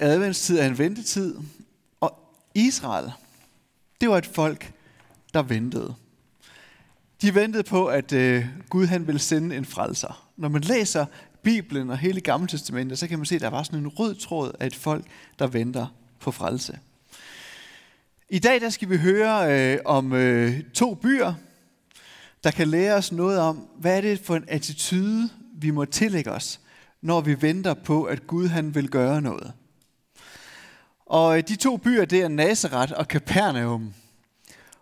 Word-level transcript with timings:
adventstid 0.00 0.58
er 0.58 0.66
en 0.66 0.78
ventetid, 0.78 1.36
og 2.00 2.18
Israel, 2.54 3.10
det 4.00 4.08
var 4.08 4.18
et 4.18 4.26
folk, 4.26 4.72
der 5.34 5.42
ventede. 5.42 5.94
De 7.22 7.34
ventede 7.34 7.62
på, 7.62 7.86
at 7.86 8.12
øh, 8.12 8.46
Gud 8.68 8.86
han 8.86 9.06
ville 9.06 9.18
sende 9.18 9.56
en 9.56 9.64
frelser. 9.64 10.30
Når 10.36 10.48
man 10.48 10.62
læser 10.62 11.06
Bibelen 11.42 11.90
og 11.90 11.98
hele 11.98 12.20
Gamle 12.20 12.48
Testamentet, 12.48 12.98
så 12.98 13.08
kan 13.08 13.18
man 13.18 13.26
se, 13.26 13.34
at 13.34 13.40
der 13.40 13.50
var 13.50 13.62
sådan 13.62 13.78
en 13.78 13.88
rød 13.88 14.14
tråd 14.14 14.52
af 14.60 14.66
et 14.66 14.74
folk, 14.74 15.04
der 15.38 15.46
venter 15.46 15.86
på 16.20 16.30
frelse. 16.30 16.78
I 18.30 18.38
dag 18.38 18.60
der 18.60 18.70
skal 18.70 18.90
vi 18.90 18.96
høre 18.96 19.52
øh, 19.74 19.78
om 19.84 20.12
øh, 20.12 20.62
to 20.74 20.94
byer, 20.94 21.34
der 22.44 22.50
kan 22.50 22.68
lære 22.68 22.94
os 22.94 23.12
noget 23.12 23.38
om, 23.38 23.56
hvad 23.78 23.96
er 23.96 24.00
det 24.00 24.20
for 24.20 24.36
en 24.36 24.44
attitude, 24.48 25.28
vi 25.54 25.70
må 25.70 25.84
tillægge 25.84 26.30
os, 26.30 26.60
når 27.02 27.20
vi 27.20 27.42
venter 27.42 27.74
på, 27.74 28.04
at 28.04 28.26
Gud 28.26 28.48
han 28.48 28.74
vil 28.74 28.88
gøre 28.88 29.20
noget. 29.20 29.52
Og 31.10 31.38
øh, 31.38 31.44
de 31.48 31.56
to 31.56 31.76
byer, 31.76 32.04
det 32.04 32.20
er 32.20 32.28
Nazareth 32.28 32.92
og 32.96 33.04
Capernaum. 33.04 33.94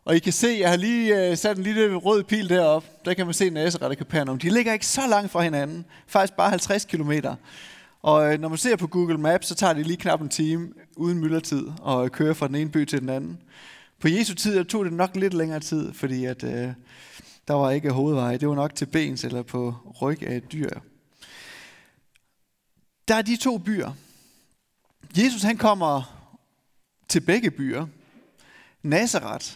Og 0.05 0.16
I 0.16 0.19
kan 0.19 0.32
se, 0.32 0.56
jeg 0.60 0.69
har 0.70 0.77
lige 0.77 1.30
øh, 1.30 1.36
sat 1.36 1.56
en 1.56 1.62
lille 1.62 1.95
rød 1.95 2.24
pil 2.24 2.48
derop. 2.48 2.84
Der 3.05 3.14
kan 3.14 3.27
man 3.27 3.34
se 3.34 3.50
Nazareth 3.50 3.91
og 3.91 3.96
Capernaum. 3.96 4.38
De 4.38 4.50
ligger 4.50 4.72
ikke 4.72 4.86
så 4.86 5.00
langt 5.10 5.30
fra 5.30 5.42
hinanden. 5.42 5.84
Faktisk 6.06 6.36
bare 6.36 6.50
50 6.50 6.84
kilometer. 6.84 7.34
Og 8.02 8.33
øh, 8.33 8.41
når 8.41 8.48
man 8.48 8.59
ser 8.59 8.77
på 8.77 8.86
Google 8.86 9.19
Maps, 9.19 9.46
så 9.46 9.55
tager 9.55 9.72
det 9.72 9.86
lige 9.86 9.96
knap 9.96 10.20
en 10.20 10.28
time 10.28 10.69
uden 10.96 11.19
myldretid 11.19 11.66
og 11.80 12.12
køre 12.12 12.34
fra 12.34 12.48
den 12.48 12.55
ene 12.55 12.70
by 12.70 12.84
til 12.84 13.00
den 13.00 13.08
anden. 13.08 13.38
På 14.00 14.08
Jesu 14.08 14.34
tid 14.34 14.64
tog 14.64 14.84
det 14.84 14.92
nok 14.92 15.16
lidt 15.16 15.34
længere 15.34 15.60
tid, 15.60 15.92
fordi 15.92 16.24
at, 16.24 16.45
øh, 16.45 16.69
der 17.48 17.55
var 17.55 17.70
ikke 17.70 17.91
hovedveje. 17.91 18.38
Det 18.38 18.48
var 18.48 18.55
nok 18.55 18.74
til 18.74 18.86
bens 18.86 19.24
eller 19.24 19.42
på 19.42 19.74
ryg 20.02 20.22
af 20.22 20.36
et 20.36 20.52
dyr. 20.52 20.70
Der 23.08 23.14
er 23.14 23.22
de 23.22 23.36
to 23.36 23.58
byer. 23.58 23.92
Jesus 25.16 25.42
han 25.42 25.56
kommer 25.56 26.17
til 27.09 27.21
begge 27.21 27.51
byer. 27.51 27.87
Nazareth, 28.83 29.47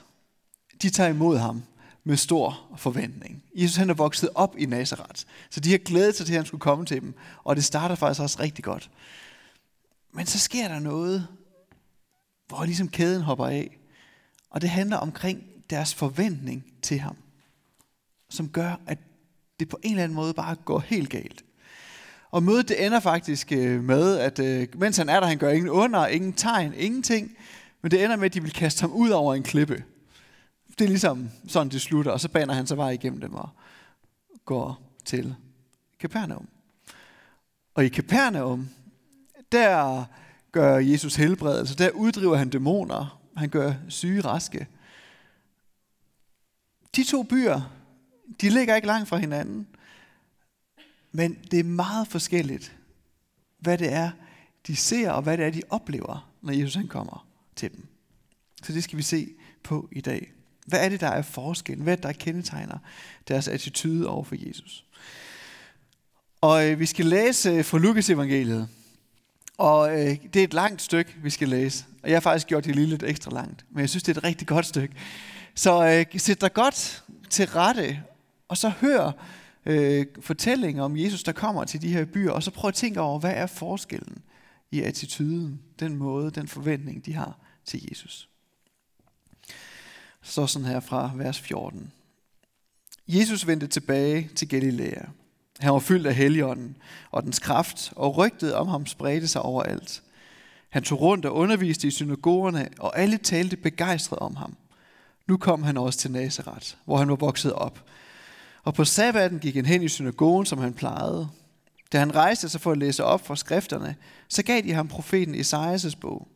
de 0.83 0.91
tager 0.91 1.11
imod 1.11 1.39
ham 1.39 1.63
med 2.05 2.17
stor 2.17 2.77
forventning. 2.77 3.43
Jesus 3.55 3.77
han 3.77 3.91
er 3.91 3.95
vokset 3.95 4.31
op 4.35 4.55
i 4.59 4.67
Nazareth, 4.67 5.25
så 5.51 5.61
de 5.61 5.71
har 5.71 5.79
glædet 5.79 6.17
sig 6.17 6.27
til, 6.27 6.33
at 6.33 6.37
han 6.37 6.47
skulle 6.47 6.61
komme 6.61 6.87
til 6.87 7.01
dem, 7.01 7.15
og 7.45 7.57
det 7.57 7.65
starter 7.65 7.95
faktisk 7.95 8.21
også 8.23 8.41
rigtig 8.41 8.65
godt. 8.65 8.91
Men 10.13 10.27
så 10.27 10.39
sker 10.39 10.69
der 10.69 10.79
noget, 10.79 11.29
hvor 12.47 12.65
ligesom 12.65 12.89
kæden 12.89 13.23
hopper 13.23 13.47
af, 13.47 13.79
og 14.51 14.61
det 14.61 14.71
handler 14.71 14.97
omkring 14.97 15.43
deres 15.71 15.95
forventning 15.95 16.65
til 16.83 16.99
ham, 16.99 17.17
som 18.31 18.49
gør, 18.49 18.81
at 18.87 18.99
det 19.61 19.69
på 19.69 19.79
en 19.83 19.91
eller 19.91 20.05
anden 20.05 20.17
måde 20.17 20.35
bare 20.35 20.55
går 20.55 20.79
helt 20.79 21.11
galt. 21.11 21.45
Og 22.33 22.43
mødet 22.43 22.69
det 22.69 22.87
ender 22.87 23.01
faktisk 23.01 23.53
øh, 23.53 23.85
med, 23.85 24.19
at 24.19 24.39
øh, 24.39 24.69
mens 24.77 24.97
han 24.97 25.09
er 25.09 25.21
der, 25.21 25.27
han 25.27 25.39
gør 25.39 25.51
ingen 25.51 25.71
under, 25.71 26.07
ingen 26.07 26.33
tegn, 26.33 26.75
ingenting, 26.77 27.37
men 27.83 27.91
det 27.91 28.05
ender 28.05 28.17
med, 28.17 28.25
at 28.25 28.35
de 28.35 28.43
vil 28.43 28.53
kaste 28.53 28.81
ham 28.81 28.93
ud 28.93 29.11
over 29.11 29.35
en 29.35 29.43
klippe. 29.43 29.85
Det 30.79 30.85
er 30.85 30.89
ligesom 30.89 31.31
sådan, 31.49 31.69
det 31.69 31.83
slutter, 31.83 32.13
og 32.13 32.21
så 32.21 32.29
baner 32.29 32.55
han 32.55 32.67
sig 32.67 32.77
vej 32.77 32.91
igennem 32.91 33.21
dem 33.21 33.35
og 33.35 33.49
går 34.45 34.83
til 35.05 35.35
Capernaum. 36.01 36.49
Og 37.75 37.85
i 37.85 37.89
Capernaum, 37.89 38.69
der 39.53 40.05
gør 40.53 40.79
Jesus 40.79 41.15
helbredelse, 41.15 41.77
der 41.77 41.91
uddriver 41.91 42.37
han 42.37 42.51
dæmoner, 42.51 43.21
han 43.37 43.49
gør 43.49 43.75
syge 43.89 44.21
raske. 44.21 44.67
De 46.97 47.05
to 47.05 47.23
byer, 47.23 47.73
de 48.41 48.51
ligger 48.51 48.77
ikke 48.77 48.87
langt 48.87 49.09
fra 49.09 49.17
hinanden, 49.17 49.67
men 51.13 51.39
det 51.51 51.61
er 51.61 51.65
meget 51.65 52.09
forskelligt, 52.09 52.77
hvad 53.59 53.79
det 53.79 53.93
er, 53.93 54.11
de 54.67 54.77
ser, 54.77 55.11
og 55.11 55.23
hvad 55.23 55.39
det 55.39 55.47
er, 55.47 55.51
de 55.51 55.63
oplever, 55.71 56.31
når 56.43 56.53
Jesus 56.53 56.75
han 56.75 56.89
kommer 56.89 57.27
til 57.57 57.71
dem. 57.71 57.87
Så 58.63 58.73
det 58.73 58.85
skal 58.85 58.99
vi 58.99 59.03
se 59.03 59.29
på 59.63 59.89
i 59.93 60.01
dag. 60.01 60.33
Hvad 60.67 60.85
er 60.85 60.89
det, 60.89 61.01
der 61.01 61.09
er 61.09 61.23
forskellen? 61.23 61.83
Hvad 61.83 61.93
er 61.93 61.97
det, 61.97 62.03
der 62.03 62.13
kendetegner 62.13 62.79
deres 63.29 63.49
attitude 63.49 64.09
over 64.09 64.25
for 64.25 64.37
Jesus? 64.39 64.85
Og 66.41 66.71
øh, 66.71 66.79
vi 66.81 66.87
skal 66.87 67.07
læse 67.07 67.51
øh, 67.51 67.65
fra 67.65 67.79
Lukas 67.79 68.11
evangeliet. 68.11 68.69
Og 69.59 70.01
øh, 70.01 70.17
det 70.35 70.37
er 70.37 70.45
et 70.45 70.55
langt 70.55 70.83
stykke, 70.83 71.15
vi 71.23 71.31
skal 71.31 71.49
læse. 71.49 71.85
Og 72.03 72.09
jeg 72.09 72.17
har 72.17 72.21
faktisk 72.21 72.47
gjort 72.47 72.65
det 72.65 72.75
lige 72.75 72.87
lidt 72.87 73.03
ekstra 73.03 73.31
langt. 73.31 73.65
Men 73.71 73.81
jeg 73.81 73.89
synes, 73.89 74.03
det 74.03 74.17
er 74.17 74.21
et 74.21 74.25
rigtig 74.25 74.47
godt 74.47 74.67
stykke. 74.67 74.95
Så 75.55 75.87
øh, 76.13 76.21
sæt 76.21 76.41
dig 76.41 76.53
godt 76.53 77.05
til 77.31 77.47
rette, 77.47 78.03
og 78.49 78.57
så 78.57 78.69
hør 78.69 79.13
øh, 79.67 80.07
fortællinger 80.21 80.83
om 80.83 80.97
Jesus, 80.97 81.23
der 81.23 81.33
kommer 81.33 81.65
til 81.65 81.83
de 81.83 81.93
her 81.93 82.05
byer, 82.05 82.31
og 82.31 82.43
så 82.43 82.51
prøv 82.51 82.69
at 82.69 82.75
tænke 82.75 83.01
over, 83.01 83.19
hvad 83.19 83.33
er 83.35 83.47
forskellen 83.47 84.23
i 84.71 84.83
attituden, 84.83 85.61
den 85.81 85.97
måde, 85.97 86.31
den 86.31 86.49
forventning, 86.49 87.07
de 87.07 87.15
har 87.15 87.39
til 87.65 87.89
Jesus. 87.91 88.29
Så 90.23 90.47
sådan 90.47 90.69
her 90.69 90.81
fra 90.81 91.13
vers 91.15 91.41
14. 91.41 91.93
Jesus 93.09 93.47
vendte 93.47 93.67
tilbage 93.67 94.31
til 94.35 94.49
Galilea. 94.49 95.05
Han 95.61 95.73
var 95.73 95.79
fyldt 95.79 96.07
af 96.07 96.15
helligånden 96.15 96.77
og 97.11 97.23
dens 97.23 97.39
kraft, 97.39 97.93
og 97.97 98.17
rygtet 98.17 98.55
om 98.55 98.69
ham 98.69 98.87
spredte 98.87 99.29
sig 99.29 99.43
overalt. 99.43 100.03
Han 100.69 100.83
tog 100.83 101.01
rundt 101.01 101.25
og 101.25 101.35
underviste 101.35 101.89
i 101.89 101.91
synagogerne, 101.91 102.69
og 102.79 102.99
alle 102.99 103.19
talte 103.19 103.57
begejstret 103.57 104.19
om 104.19 104.37
ham. 104.37 104.57
Nu 105.27 105.37
kom 105.37 105.63
han 105.63 105.77
også 105.77 105.99
til 105.99 106.11
Nazareth, 106.11 106.75
hvor 106.85 106.97
han 106.97 107.09
var 107.09 107.17
vokset 107.17 107.53
op. 107.53 107.85
Og 108.63 108.75
på 108.75 108.85
sabbaten 108.85 109.39
gik 109.39 109.55
han 109.55 109.67
hen 109.67 109.83
i 109.83 109.89
synagogen, 109.89 110.47
som 110.47 110.59
han 110.59 110.75
plejede. 110.75 111.29
Da 111.93 111.99
han 111.99 112.15
rejste 112.15 112.49
sig 112.49 112.61
for 112.61 112.73
at 112.73 112.79
læse 112.79 113.05
op 113.05 113.27
fra 113.27 113.37
skrifterne, 113.37 113.97
så 114.29 114.43
gav 114.43 114.63
de 114.63 114.73
ham 114.73 114.89
profeten 114.89 115.35
Esajas' 115.35 115.99
bog. 116.01 116.29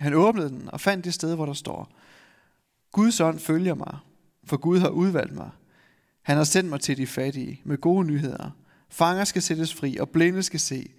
Han 0.00 0.14
åbnede 0.14 0.48
den 0.48 0.70
og 0.72 0.80
fandt 0.80 1.04
det 1.04 1.14
sted, 1.14 1.34
hvor 1.34 1.46
der 1.46 1.52
står, 1.52 1.92
Guds 2.92 3.20
ånd 3.20 3.38
følger 3.38 3.74
mig, 3.74 3.98
for 4.44 4.56
Gud 4.56 4.78
har 4.78 4.88
udvalgt 4.88 5.34
mig. 5.34 5.50
Han 6.22 6.36
har 6.36 6.44
sendt 6.44 6.70
mig 6.70 6.80
til 6.80 6.96
de 6.96 7.06
fattige 7.06 7.60
med 7.64 7.78
gode 7.78 8.06
nyheder. 8.06 8.50
Fanger 8.88 9.24
skal 9.24 9.42
sættes 9.42 9.74
fri, 9.74 9.96
og 9.96 10.08
blinde 10.08 10.42
skal 10.42 10.60
se. 10.60 10.90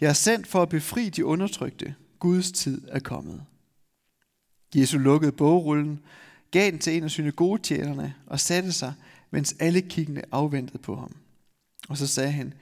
Jeg 0.00 0.08
er 0.08 0.12
sendt 0.12 0.46
for 0.46 0.62
at 0.62 0.68
befri 0.68 1.08
de 1.08 1.24
undertrykte. 1.24 1.94
Guds 2.18 2.52
tid 2.52 2.82
er 2.88 2.98
kommet. 2.98 3.44
Jesus 4.74 5.00
lukkede 5.00 5.32
bogrullen, 5.32 6.00
gav 6.50 6.70
den 6.70 6.78
til 6.78 6.96
en 6.96 7.04
af 7.04 7.10
sine 7.10 7.32
gode 7.32 7.62
tjenerne 7.62 8.14
og 8.26 8.40
satte 8.40 8.72
sig, 8.72 8.92
mens 9.34 9.56
alle 9.60 9.80
kiggende 9.82 10.22
afventede 10.32 10.78
på 10.78 10.96
ham. 10.96 11.16
Og 11.88 11.96
så 11.96 12.06
sagde 12.06 12.32
han, 12.32 12.54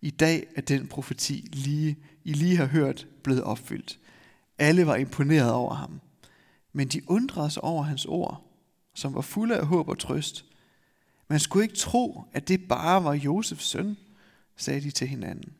i 0.00 0.10
dag 0.10 0.46
er 0.56 0.60
den 0.60 0.88
profeti, 0.88 1.48
lige, 1.52 1.98
I 2.24 2.32
lige 2.32 2.56
har 2.56 2.66
hørt, 2.66 3.06
blevet 3.22 3.42
opfyldt. 3.42 3.98
Alle 4.58 4.86
var 4.86 4.96
imponeret 4.96 5.52
over 5.52 5.74
ham. 5.74 6.00
Men 6.72 6.88
de 6.88 7.10
undrede 7.10 7.50
sig 7.50 7.64
over 7.64 7.82
hans 7.82 8.04
ord, 8.04 8.44
som 8.94 9.14
var 9.14 9.20
fulde 9.20 9.56
af 9.56 9.66
håb 9.66 9.88
og 9.88 9.98
trøst. 9.98 10.44
Man 11.28 11.40
skulle 11.40 11.64
ikke 11.64 11.76
tro, 11.76 12.22
at 12.32 12.48
det 12.48 12.68
bare 12.68 13.04
var 13.04 13.14
Josefs 13.14 13.66
søn, 13.66 13.96
sagde 14.56 14.80
de 14.80 14.90
til 14.90 15.08
hinanden. 15.08 15.52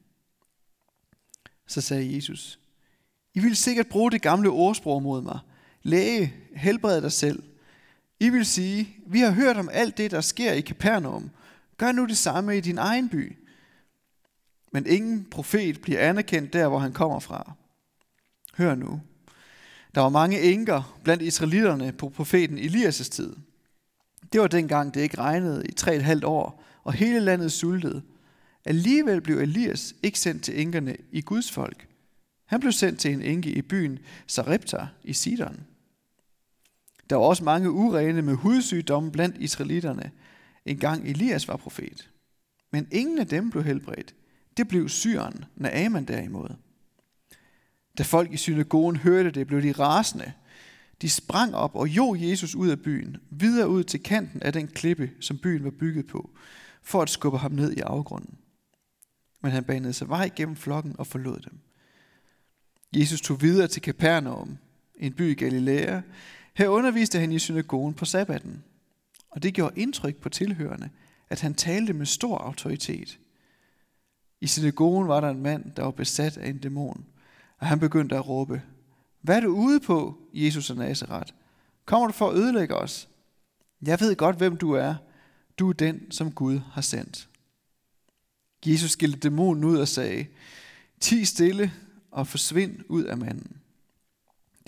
Så 1.66 1.80
sagde 1.80 2.14
Jesus, 2.14 2.58
I 3.34 3.40
vil 3.40 3.56
sikkert 3.56 3.86
bruge 3.86 4.10
det 4.10 4.22
gamle 4.22 4.50
ordsprog 4.50 5.02
mod 5.02 5.22
mig. 5.22 5.38
Læge, 5.82 6.34
helbred 6.54 7.02
dig 7.02 7.12
selv. 7.12 7.42
I 8.20 8.28
vil 8.28 8.46
sige, 8.46 8.96
vi 9.06 9.20
har 9.20 9.30
hørt 9.30 9.56
om 9.56 9.68
alt 9.72 9.98
det, 9.98 10.10
der 10.10 10.20
sker 10.20 10.52
i 10.52 10.60
Capernaum. 10.60 11.30
Gør 11.76 11.92
nu 11.92 12.04
det 12.04 12.16
samme 12.16 12.56
i 12.56 12.60
din 12.60 12.78
egen 12.78 13.08
by. 13.08 13.36
Men 14.72 14.86
ingen 14.86 15.24
profet 15.24 15.82
bliver 15.82 16.00
anerkendt 16.00 16.52
der, 16.52 16.68
hvor 16.68 16.78
han 16.78 16.92
kommer 16.92 17.20
fra. 17.20 17.52
Hør 18.56 18.74
nu. 18.74 19.00
Der 19.94 20.00
var 20.00 20.08
mange 20.08 20.42
enker 20.42 20.98
blandt 21.04 21.22
israelitterne 21.22 21.92
på 21.92 22.08
profeten 22.08 22.58
Elias' 22.58 23.10
tid. 23.10 23.36
Det 24.32 24.40
var 24.40 24.46
dengang, 24.46 24.94
det 24.94 25.00
ikke 25.00 25.18
regnede 25.18 25.66
i 25.66 25.72
tre 25.72 25.96
et 25.96 26.02
halvt 26.02 26.24
år, 26.24 26.64
og 26.84 26.92
hele 26.92 27.20
landet 27.20 27.52
sultede. 27.52 28.02
Alligevel 28.64 29.20
blev 29.20 29.38
Elias 29.38 29.94
ikke 30.02 30.18
sendt 30.18 30.42
til 30.42 30.60
enkerne 30.60 30.96
i 31.12 31.20
Guds 31.20 31.50
folk. 31.50 31.86
Han 32.46 32.60
blev 32.60 32.72
sendt 32.72 33.00
til 33.00 33.12
en 33.12 33.22
enke 33.22 33.50
i 33.50 33.62
byen 33.62 33.98
Sarepta 34.26 34.86
i 35.04 35.12
Sidon. 35.12 35.66
Der 37.10 37.16
var 37.16 37.24
også 37.24 37.44
mange 37.44 37.70
urene 37.70 38.22
med 38.22 38.34
hudsygdomme 38.34 39.12
blandt 39.12 39.36
israelitterne, 39.38 40.10
en 40.66 40.78
gang 40.78 41.08
Elias 41.08 41.48
var 41.48 41.56
profet. 41.56 42.10
Men 42.72 42.88
ingen 42.90 43.18
af 43.18 43.26
dem 43.26 43.50
blev 43.50 43.64
helbredt. 43.64 44.14
Det 44.56 44.68
blev 44.68 44.88
syren, 44.88 45.44
Naaman 45.56 46.04
derimod. 46.04 46.48
Da 47.98 48.02
folk 48.02 48.32
i 48.32 48.36
synagogen 48.36 48.96
hørte 48.96 49.30
det, 49.30 49.46
blev 49.46 49.62
de 49.62 49.72
rasende. 49.72 50.32
De 51.02 51.10
sprang 51.10 51.54
op 51.54 51.74
og 51.74 51.88
jo 51.88 52.14
Jesus 52.14 52.54
ud 52.54 52.68
af 52.68 52.80
byen, 52.80 53.16
videre 53.30 53.68
ud 53.68 53.84
til 53.84 54.02
kanten 54.02 54.42
af 54.42 54.52
den 54.52 54.68
klippe, 54.68 55.10
som 55.20 55.38
byen 55.38 55.64
var 55.64 55.70
bygget 55.70 56.06
på, 56.06 56.30
for 56.82 57.02
at 57.02 57.10
skubbe 57.10 57.38
ham 57.38 57.52
ned 57.52 57.72
i 57.72 57.80
afgrunden. 57.80 58.38
Men 59.42 59.52
han 59.52 59.64
banede 59.64 59.92
sig 59.92 60.08
vej 60.08 60.30
gennem 60.36 60.56
flokken 60.56 60.94
og 60.98 61.06
forlod 61.06 61.40
dem. 61.40 61.60
Jesus 62.96 63.20
tog 63.20 63.42
videre 63.42 63.68
til 63.68 63.82
Capernaum, 63.82 64.58
en 64.94 65.12
by 65.12 65.30
i 65.30 65.34
Galilea. 65.34 66.00
Her 66.58 66.68
underviste 66.68 67.18
han 67.18 67.32
i 67.32 67.38
synagogen 67.38 67.94
på 67.94 68.04
sabbaten. 68.04 68.64
Og 69.30 69.42
det 69.42 69.54
gjorde 69.54 69.80
indtryk 69.80 70.16
på 70.16 70.28
tilhørende, 70.28 70.90
at 71.30 71.40
han 71.40 71.54
talte 71.54 71.92
med 71.92 72.06
stor 72.06 72.38
autoritet. 72.38 73.18
I 74.40 74.46
synagogen 74.46 75.08
var 75.08 75.20
der 75.20 75.30
en 75.30 75.42
mand, 75.42 75.72
der 75.76 75.82
var 75.82 75.90
besat 75.90 76.36
af 76.36 76.48
en 76.48 76.58
dæmon– 76.58 77.04
og 77.58 77.66
han 77.66 77.80
begyndte 77.80 78.16
at 78.16 78.28
råbe, 78.28 78.62
Hvad 79.20 79.36
er 79.36 79.40
du 79.40 79.48
ude 79.48 79.80
på, 79.80 80.18
Jesus 80.34 80.70
af 80.70 80.76
Nazareth? 80.76 81.32
Kommer 81.84 82.06
du 82.06 82.12
for 82.12 82.30
at 82.30 82.36
ødelægge 82.36 82.74
os? 82.74 83.08
Jeg 83.82 84.00
ved 84.00 84.16
godt, 84.16 84.36
hvem 84.36 84.56
du 84.56 84.72
er. 84.72 84.94
Du 85.58 85.68
er 85.68 85.72
den, 85.72 86.10
som 86.10 86.32
Gud 86.32 86.60
har 86.72 86.80
sendt. 86.80 87.28
Jesus 88.66 88.90
skilte 88.90 89.18
dæmonen 89.18 89.64
ud 89.64 89.78
og 89.78 89.88
sagde, 89.88 90.26
Ti 91.00 91.24
stille 91.24 91.72
og 92.10 92.26
forsvind 92.26 92.80
ud 92.88 93.04
af 93.04 93.18
manden. 93.18 93.56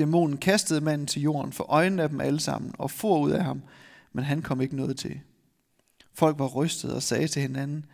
Dæmonen 0.00 0.36
kastede 0.36 0.80
manden 0.80 1.06
til 1.06 1.22
jorden 1.22 1.52
for 1.52 1.64
øjnene 1.64 2.02
af 2.02 2.08
dem 2.08 2.20
alle 2.20 2.40
sammen 2.40 2.74
og 2.78 2.90
for 2.90 3.18
ud 3.18 3.30
af 3.30 3.44
ham, 3.44 3.62
men 4.12 4.24
han 4.24 4.42
kom 4.42 4.60
ikke 4.60 4.76
noget 4.76 4.96
til. 4.96 5.20
Folk 6.14 6.38
var 6.38 6.46
rystet 6.46 6.94
og 6.94 7.02
sagde 7.02 7.28
til 7.28 7.42
hinanden, 7.42 7.84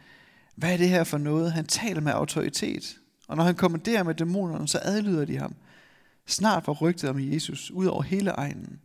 hvad 0.54 0.72
er 0.72 0.76
det 0.76 0.88
her 0.88 1.04
for 1.04 1.18
noget? 1.18 1.52
Han 1.52 1.66
taler 1.66 2.00
med 2.00 2.12
autoritet. 2.12 2.98
Og 3.28 3.36
når 3.36 3.44
han 3.44 3.54
kommanderer 3.54 4.02
med 4.02 4.14
dæmonerne, 4.14 4.68
så 4.68 4.78
adlyder 4.82 5.24
de 5.24 5.38
ham. 5.38 5.54
Snart 6.26 6.66
var 6.66 6.72
rygtet 6.72 7.10
om 7.10 7.32
Jesus 7.32 7.70
ud 7.70 7.86
over 7.86 8.02
hele 8.02 8.30
egnen. 8.30 8.80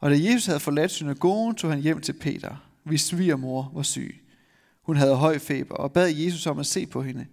Og 0.00 0.10
da 0.10 0.16
Jesus 0.16 0.46
havde 0.46 0.60
forladt 0.60 0.90
synagogen, 0.90 1.54
tog 1.54 1.70
han 1.70 1.80
hjem 1.80 2.00
til 2.00 2.12
Peter, 2.12 2.56
hvis 2.82 3.00
svigermor 3.00 3.70
var 3.74 3.82
syg. 3.82 4.24
Hun 4.82 4.96
havde 4.96 5.16
høj 5.16 5.38
feber 5.38 5.74
og 5.74 5.92
bad 5.92 6.08
Jesus 6.08 6.46
om 6.46 6.58
at 6.58 6.66
se 6.66 6.86
på 6.86 7.02
hende. 7.02 7.26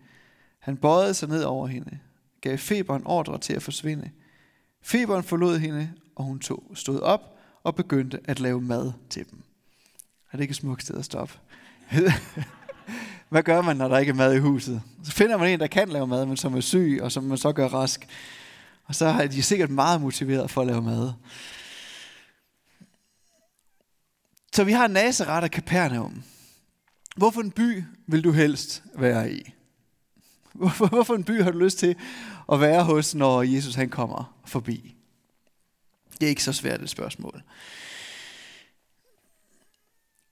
Han 0.59 0.77
bøjede 0.77 1.13
sig 1.13 1.29
ned 1.29 1.43
over 1.43 1.67
hende, 1.67 1.99
gav 2.41 2.57
feberen 2.57 3.01
ordre 3.05 3.37
til 3.37 3.53
at 3.53 3.63
forsvinde. 3.63 4.09
Feberen 4.83 5.23
forlod 5.23 5.59
hende, 5.59 5.91
og 6.15 6.23
hun 6.23 6.39
tog, 6.39 6.71
stod 6.73 6.99
op 6.99 7.37
og 7.63 7.75
begyndte 7.75 8.19
at 8.25 8.39
lave 8.39 8.61
mad 8.61 8.91
til 9.09 9.25
dem. 9.31 9.43
Er 10.31 10.37
det 10.37 10.41
ikke 10.41 10.51
et 10.51 10.55
smukt 10.55 10.81
sted 10.83 10.97
at 10.97 11.05
stoppe? 11.05 11.33
Hvad 13.29 13.43
gør 13.43 13.61
man, 13.61 13.77
når 13.77 13.87
der 13.87 13.97
ikke 13.97 14.09
er 14.09 14.15
mad 14.15 14.33
i 14.33 14.39
huset? 14.39 14.81
Så 15.03 15.11
finder 15.11 15.37
man 15.37 15.49
en, 15.49 15.59
der 15.59 15.67
kan 15.67 15.89
lave 15.89 16.07
mad, 16.07 16.25
men 16.25 16.37
som 16.37 16.55
er 16.55 16.61
syg, 16.61 16.99
og 17.01 17.11
som 17.11 17.23
man 17.23 17.37
så 17.37 17.51
gør 17.51 17.67
rask. 17.67 18.07
Og 18.85 18.95
så 18.95 19.05
er 19.05 19.27
de 19.27 19.43
sikkert 19.43 19.69
meget 19.69 20.01
motiveret 20.01 20.51
for 20.51 20.61
at 20.61 20.67
lave 20.67 20.81
mad. 20.81 21.13
Så 24.53 24.63
vi 24.63 24.71
har 24.71 24.87
Nazareth 24.87 25.43
og 25.43 25.49
Capernaum. 25.49 26.23
Hvorfor 27.15 27.41
en 27.41 27.51
by 27.51 27.83
vil 28.07 28.23
du 28.23 28.31
helst 28.31 28.83
være 28.95 29.31
i? 29.33 29.53
Hvorfor, 30.53 30.87
hvorfor 30.87 31.15
en 31.15 31.23
by 31.23 31.41
har 31.41 31.51
du 31.51 31.57
lyst 31.57 31.77
til 31.77 31.95
at 32.51 32.61
være 32.61 32.83
hos, 32.83 33.15
når 33.15 33.41
Jesus 33.41 33.75
han 33.75 33.89
kommer 33.89 34.37
forbi? 34.45 34.95
Det 36.19 36.23
er 36.23 36.29
ikke 36.29 36.43
så 36.43 36.53
svært 36.53 36.81
et 36.81 36.89
spørgsmål. 36.89 37.41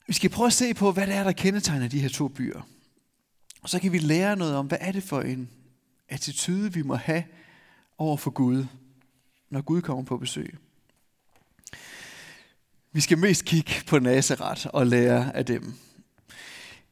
Vi 0.08 0.14
skal 0.14 0.30
prøve 0.30 0.48
at 0.48 0.54
se 0.54 0.74
på, 0.74 0.92
hvad 0.92 1.08
det 1.08 1.16
er, 1.16 1.24
der 1.24 1.32
kendetegner 1.32 1.88
de 1.88 2.00
her 2.00 2.10
to 2.10 2.28
byer. 2.28 2.62
Og 3.62 3.70
så 3.70 3.80
kan 3.80 3.92
vi 3.92 3.98
lære 3.98 4.36
noget 4.36 4.56
om, 4.56 4.68
hvad 4.68 4.78
er 4.82 4.92
det 4.92 5.04
for 5.04 5.22
en 5.22 5.50
attitude, 6.10 6.74
vi 6.74 6.82
må 6.82 6.96
have 6.96 7.24
over 7.98 8.18
for 8.18 8.32
Gud, 8.32 8.66
når 9.50 9.62
Gud 9.62 9.82
kommer 9.82 10.04
på 10.04 10.18
besøg. 10.18 10.58
Vi 12.92 13.02
skal 13.02 13.18
mest 13.18 13.46
kigge 13.46 13.74
på 13.88 14.00
Nazareth 14.00 14.68
og 14.74 14.88
lære 14.88 15.36
af 15.36 15.46
dem. 15.46 15.74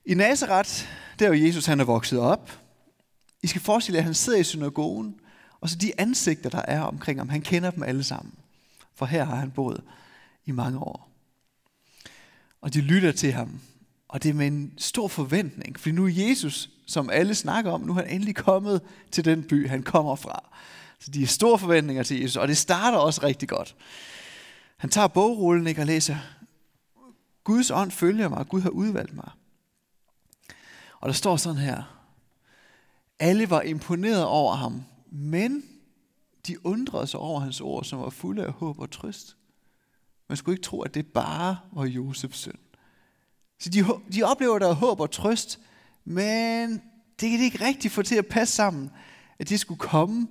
I 0.05 0.13
Nazareth, 0.13 0.87
der 1.19 1.29
er 1.29 1.35
jo 1.35 1.45
Jesus, 1.45 1.65
han 1.65 1.79
er 1.79 1.83
vokset 1.83 2.19
op. 2.19 2.58
I 3.43 3.47
skal 3.47 3.61
forestille 3.61 3.95
jer, 3.95 4.01
at 4.01 4.05
han 4.05 4.13
sidder 4.13 4.39
i 4.39 4.43
synagogen, 4.43 5.19
og 5.61 5.69
så 5.69 5.75
de 5.75 5.99
ansigter, 5.99 6.49
der 6.49 6.61
er 6.61 6.81
omkring 6.81 7.19
ham, 7.19 7.29
han 7.29 7.41
kender 7.41 7.71
dem 7.71 7.83
alle 7.83 8.03
sammen. 8.03 8.33
For 8.95 9.05
her 9.05 9.23
har 9.23 9.35
han 9.35 9.51
boet 9.51 9.83
i 10.45 10.51
mange 10.51 10.79
år. 10.79 11.09
Og 12.61 12.73
de 12.73 12.81
lytter 12.81 13.11
til 13.11 13.31
ham, 13.31 13.59
og 14.07 14.23
det 14.23 14.29
er 14.29 14.33
med 14.33 14.47
en 14.47 14.73
stor 14.77 15.07
forventning, 15.07 15.79
for 15.79 15.89
nu 15.89 16.05
er 16.05 16.11
Jesus, 16.27 16.69
som 16.87 17.09
alle 17.09 17.35
snakker 17.35 17.71
om, 17.71 17.81
nu 17.81 17.91
er 17.91 17.95
han 17.95 18.09
endelig 18.09 18.35
kommet 18.35 18.81
til 19.11 19.25
den 19.25 19.43
by, 19.43 19.67
han 19.69 19.83
kommer 19.83 20.15
fra. 20.15 20.43
Så 20.99 21.11
de 21.11 21.23
er 21.23 21.27
store 21.27 21.59
forventninger 21.59 22.03
til 22.03 22.21
Jesus, 22.21 22.35
og 22.35 22.47
det 22.47 22.57
starter 22.57 22.97
også 22.97 23.23
rigtig 23.23 23.49
godt. 23.49 23.75
Han 24.77 24.89
tager 24.89 25.07
bogrullen 25.07 25.67
ikke, 25.67 25.81
og 25.81 25.87
læser, 25.87 26.17
Guds 27.43 27.71
ånd 27.71 27.91
følger 27.91 28.29
mig, 28.29 28.47
Gud 28.47 28.61
har 28.61 28.69
udvalgt 28.69 29.15
mig. 29.15 29.31
Og 30.99 31.07
der 31.07 31.13
står 31.13 31.37
sådan 31.37 31.61
her, 31.61 31.98
alle 33.19 33.49
var 33.49 33.61
imponeret 33.61 34.25
over 34.25 34.55
ham, 34.55 34.83
men 35.11 35.63
de 36.47 36.65
undrede 36.65 37.07
sig 37.07 37.19
over 37.19 37.39
hans 37.39 37.61
ord, 37.61 37.83
som 37.83 37.99
var 37.99 38.09
fulde 38.09 38.45
af 38.45 38.51
håb 38.51 38.79
og 38.79 38.91
trøst. 38.91 39.37
Man 40.29 40.37
skulle 40.37 40.53
ikke 40.53 40.63
tro, 40.63 40.81
at 40.81 40.93
det 40.93 41.07
bare 41.07 41.57
var 41.71 41.85
Josefs 41.85 42.37
søn. 42.37 42.59
Så 43.59 43.69
de, 43.69 43.85
de 44.13 44.23
oplever, 44.23 44.59
der 44.59 44.69
er 44.69 44.73
håb 44.73 44.99
og 44.99 45.11
trøst, 45.11 45.59
men 46.05 46.81
det 47.19 47.29
kan 47.29 47.39
de 47.39 47.43
ikke 47.43 47.65
rigtig 47.65 47.91
få 47.91 48.01
til 48.01 48.15
at 48.15 48.27
passe 48.27 48.55
sammen, 48.55 48.91
at 49.39 49.49
det 49.49 49.59
skulle 49.59 49.79
komme 49.79 50.27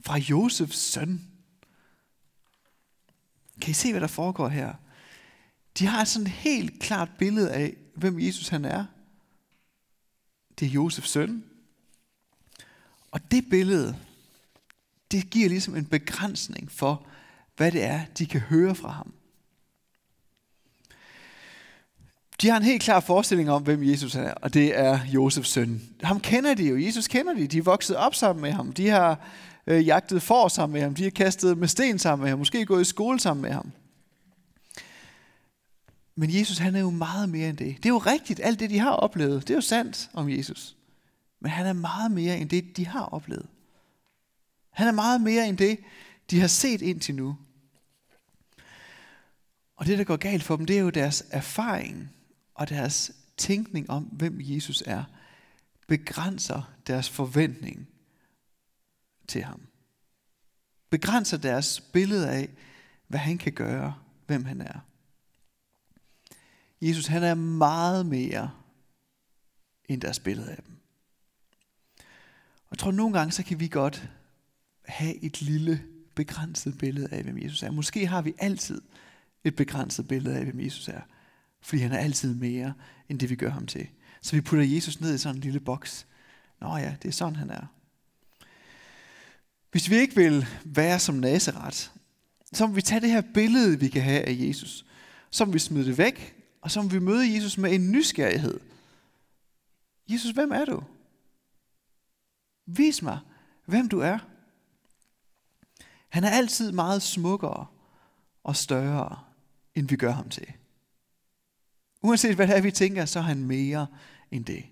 fra 0.00 0.18
Josefs 0.18 0.78
søn. 0.78 1.30
Kan 3.60 3.70
I 3.70 3.74
se, 3.74 3.90
hvad 3.90 4.00
der 4.00 4.06
foregår 4.06 4.48
her? 4.48 4.74
De 5.78 5.86
har 5.86 6.04
sådan 6.04 6.26
et 6.26 6.32
helt 6.32 6.80
klart 6.82 7.08
billede 7.18 7.52
af, 7.52 7.76
hvem 7.96 8.20
Jesus 8.20 8.48
han 8.48 8.64
er. 8.64 8.84
Det 10.58 10.66
er 10.66 10.70
Josefs 10.70 11.10
søn. 11.10 11.49
Og 13.10 13.30
det 13.30 13.44
billede, 13.50 13.96
det 15.10 15.30
giver 15.30 15.48
ligesom 15.48 15.76
en 15.76 15.84
begrænsning 15.84 16.72
for, 16.72 17.06
hvad 17.56 17.72
det 17.72 17.84
er, 17.84 18.00
de 18.18 18.26
kan 18.26 18.40
høre 18.40 18.74
fra 18.74 18.88
ham. 18.90 19.14
De 22.40 22.48
har 22.48 22.56
en 22.56 22.62
helt 22.62 22.82
klar 22.82 23.00
forestilling 23.00 23.50
om, 23.50 23.62
hvem 23.62 23.84
Jesus 23.84 24.14
er, 24.14 24.30
og 24.30 24.54
det 24.54 24.78
er 24.78 25.00
Josefs 25.06 25.48
søn. 25.48 25.82
Ham 26.02 26.20
kender 26.20 26.54
de 26.54 26.68
jo. 26.68 26.78
Jesus 26.78 27.08
kender 27.08 27.34
de. 27.34 27.46
De 27.46 27.58
er 27.58 27.62
vokset 27.62 27.96
op 27.96 28.14
sammen 28.14 28.42
med 28.42 28.52
ham. 28.52 28.72
De 28.72 28.88
har 28.88 29.28
øh, 29.66 29.86
jagtet 29.86 30.22
for 30.22 30.48
sammen 30.48 30.72
med 30.72 30.82
ham. 30.82 30.94
De 30.94 31.02
har 31.02 31.10
kastet 31.10 31.58
med 31.58 31.68
sten 31.68 31.98
sammen 31.98 32.22
med 32.22 32.30
ham. 32.30 32.38
Måske 32.38 32.66
gået 32.66 32.80
i 32.80 32.84
skole 32.84 33.20
sammen 33.20 33.42
med 33.42 33.50
ham. 33.50 33.72
Men 36.14 36.34
Jesus, 36.34 36.58
han 36.58 36.76
er 36.76 36.80
jo 36.80 36.90
meget 36.90 37.28
mere 37.28 37.48
end 37.48 37.56
det. 37.56 37.76
Det 37.76 37.86
er 37.86 37.88
jo 37.88 37.98
rigtigt, 37.98 38.40
alt 38.42 38.60
det, 38.60 38.70
de 38.70 38.78
har 38.78 38.90
oplevet. 38.90 39.42
Det 39.42 39.50
er 39.50 39.54
jo 39.54 39.60
sandt 39.60 40.10
om 40.12 40.30
Jesus. 40.30 40.76
Men 41.40 41.50
han 41.50 41.66
er 41.66 41.72
meget 41.72 42.10
mere 42.10 42.38
end 42.38 42.48
det, 42.48 42.76
de 42.76 42.86
har 42.86 43.04
oplevet. 43.04 43.48
Han 44.70 44.88
er 44.88 44.92
meget 44.92 45.20
mere 45.20 45.48
end 45.48 45.58
det, 45.58 45.78
de 46.30 46.40
har 46.40 46.46
set 46.46 46.82
indtil 46.82 47.14
nu. 47.14 47.38
Og 49.76 49.86
det, 49.86 49.98
der 49.98 50.04
går 50.04 50.16
galt 50.16 50.42
for 50.42 50.56
dem, 50.56 50.66
det 50.66 50.76
er 50.76 50.80
jo 50.80 50.90
deres 50.90 51.24
erfaring 51.30 52.10
og 52.54 52.68
deres 52.68 53.12
tænkning 53.36 53.90
om, 53.90 54.02
hvem 54.02 54.36
Jesus 54.40 54.82
er, 54.86 55.04
begrænser 55.86 56.72
deres 56.86 57.10
forventning 57.10 57.88
til 59.28 59.42
ham. 59.42 59.60
Begrænser 60.90 61.36
deres 61.36 61.80
billede 61.80 62.30
af, 62.30 62.50
hvad 63.06 63.20
han 63.20 63.38
kan 63.38 63.52
gøre, 63.52 63.94
hvem 64.26 64.44
han 64.44 64.60
er. 64.60 64.80
Jesus 66.80 67.06
han 67.06 67.22
er 67.22 67.34
meget 67.34 68.06
mere 68.06 68.50
end 69.84 70.00
deres 70.00 70.20
billede 70.20 70.50
af 70.50 70.62
dem. 70.62 70.76
Og 72.70 72.74
jeg 72.74 72.78
tror, 72.78 72.90
nogle 72.90 73.18
gange 73.18 73.32
så 73.32 73.42
kan 73.42 73.60
vi 73.60 73.68
godt 73.68 74.08
have 74.84 75.24
et 75.24 75.42
lille 75.42 75.82
begrænset 76.14 76.78
billede 76.78 77.08
af, 77.10 77.22
hvem 77.22 77.38
Jesus 77.38 77.62
er. 77.62 77.70
Måske 77.70 78.06
har 78.06 78.22
vi 78.22 78.34
altid 78.38 78.80
et 79.44 79.56
begrænset 79.56 80.08
billede 80.08 80.36
af, 80.36 80.44
hvem 80.44 80.60
Jesus 80.60 80.88
er. 80.88 81.00
Fordi 81.62 81.82
han 81.82 81.92
er 81.92 81.98
altid 81.98 82.34
mere, 82.34 82.74
end 83.08 83.18
det 83.18 83.30
vi 83.30 83.36
gør 83.36 83.50
ham 83.50 83.66
til. 83.66 83.88
Så 84.22 84.36
vi 84.36 84.40
putter 84.40 84.64
Jesus 84.64 85.00
ned 85.00 85.14
i 85.14 85.18
sådan 85.18 85.36
en 85.36 85.42
lille 85.42 85.60
boks. 85.60 86.06
Nå 86.60 86.76
ja, 86.76 86.96
det 87.02 87.08
er 87.08 87.12
sådan 87.12 87.36
han 87.36 87.50
er. 87.50 87.66
Hvis 89.70 89.90
vi 89.90 89.96
ikke 89.96 90.16
vil 90.16 90.46
være 90.64 90.98
som 90.98 91.14
Nazareth, 91.14 91.78
så 92.52 92.66
må 92.66 92.74
vi 92.74 92.82
tage 92.82 93.00
det 93.00 93.10
her 93.10 93.22
billede, 93.34 93.80
vi 93.80 93.88
kan 93.88 94.02
have 94.02 94.22
af 94.22 94.36
Jesus. 94.38 94.86
Så 95.30 95.44
må 95.44 95.52
vi 95.52 95.58
smide 95.58 95.86
det 95.86 95.98
væk, 95.98 96.36
og 96.60 96.70
så 96.70 96.82
må 96.82 96.88
vi 96.88 96.98
møde 96.98 97.34
Jesus 97.34 97.58
med 97.58 97.74
en 97.74 97.92
nysgerrighed. 97.92 98.60
Jesus, 100.08 100.30
hvem 100.30 100.52
er 100.52 100.64
du? 100.64 100.82
Vis 102.76 103.02
mig, 103.02 103.18
hvem 103.66 103.88
du 103.88 104.00
er. 104.00 104.18
Han 106.08 106.24
er 106.24 106.30
altid 106.30 106.72
meget 106.72 107.02
smukkere 107.02 107.66
og 108.44 108.56
større, 108.56 109.18
end 109.74 109.88
vi 109.88 109.96
gør 109.96 110.10
ham 110.10 110.28
til. 110.28 110.46
Uanset 112.02 112.34
hvad 112.34 112.46
det 112.46 112.56
er, 112.56 112.60
vi 112.60 112.70
tænker, 112.70 113.04
så 113.04 113.18
er 113.18 113.22
han 113.22 113.44
mere 113.44 113.86
end 114.30 114.44
det. 114.44 114.64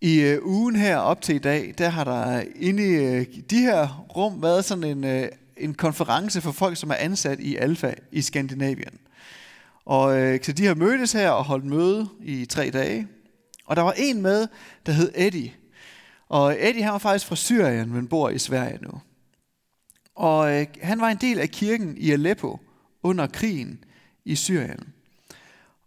I 0.00 0.20
øh, 0.20 0.46
ugen 0.46 0.76
her 0.76 0.96
op 0.96 1.20
til 1.20 1.34
i 1.34 1.38
dag, 1.38 1.74
der 1.78 1.88
har 1.88 2.04
der 2.04 2.44
inde 2.56 2.82
i 2.82 2.94
øh, 2.94 3.26
de 3.50 3.58
her 3.58 4.06
rum 4.16 4.42
været 4.42 4.64
sådan 4.64 4.84
en, 4.84 5.04
øh, 5.04 5.28
en 5.56 5.74
konference 5.74 6.40
for 6.40 6.52
folk, 6.52 6.76
som 6.76 6.90
er 6.90 6.94
ansat 6.94 7.40
i 7.40 7.56
Alfa 7.56 7.94
i 8.12 8.22
Skandinavien. 8.22 8.98
Og 9.84 10.38
så 10.42 10.52
de 10.52 10.66
har 10.66 10.74
mødtes 10.74 11.12
her 11.12 11.30
og 11.30 11.44
holdt 11.44 11.64
møde 11.64 12.08
i 12.20 12.44
tre 12.44 12.70
dage. 12.70 13.08
Og 13.64 13.76
der 13.76 13.82
var 13.82 13.94
en 13.96 14.22
med, 14.22 14.48
der 14.86 14.92
hed 14.92 15.12
Eddie. 15.14 15.54
Og 16.28 16.56
Eddie 16.68 16.82
han 16.82 16.92
var 16.92 16.98
faktisk 16.98 17.26
fra 17.26 17.36
Syrien, 17.36 17.92
men 17.92 18.08
bor 18.08 18.28
i 18.28 18.38
Sverige 18.38 18.78
nu. 18.82 19.00
Og 20.14 20.60
øh, 20.60 20.66
han 20.82 21.00
var 21.00 21.08
en 21.08 21.16
del 21.16 21.38
af 21.38 21.48
kirken 21.48 21.96
i 21.96 22.10
Aleppo 22.10 22.60
under 23.02 23.26
krigen 23.26 23.84
i 24.24 24.34
Syrien. 24.34 24.92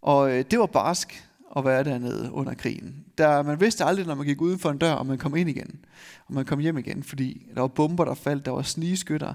Og 0.02 0.30
øh, 0.30 0.44
det 0.50 0.58
var 0.58 0.66
barsk, 0.66 1.26
at 1.56 1.64
være 1.64 1.84
dernede 1.84 2.32
under 2.32 2.54
krigen. 2.54 3.04
Der, 3.18 3.42
man 3.42 3.60
vidste 3.60 3.84
aldrig, 3.84 4.06
når 4.06 4.14
man 4.14 4.26
gik 4.26 4.40
uden 4.40 4.58
for 4.58 4.70
en 4.70 4.78
dør, 4.78 4.92
om 4.92 5.06
man 5.06 5.18
kom 5.18 5.36
ind 5.36 5.50
igen, 5.50 5.84
og 6.26 6.34
man 6.34 6.44
kom 6.44 6.58
hjem 6.58 6.78
igen, 6.78 7.02
fordi 7.02 7.46
der 7.54 7.60
var 7.60 7.68
bomber, 7.68 8.04
der 8.04 8.14
faldt, 8.14 8.44
der 8.44 8.50
var 8.50 8.62
snigeskytter. 8.62 9.34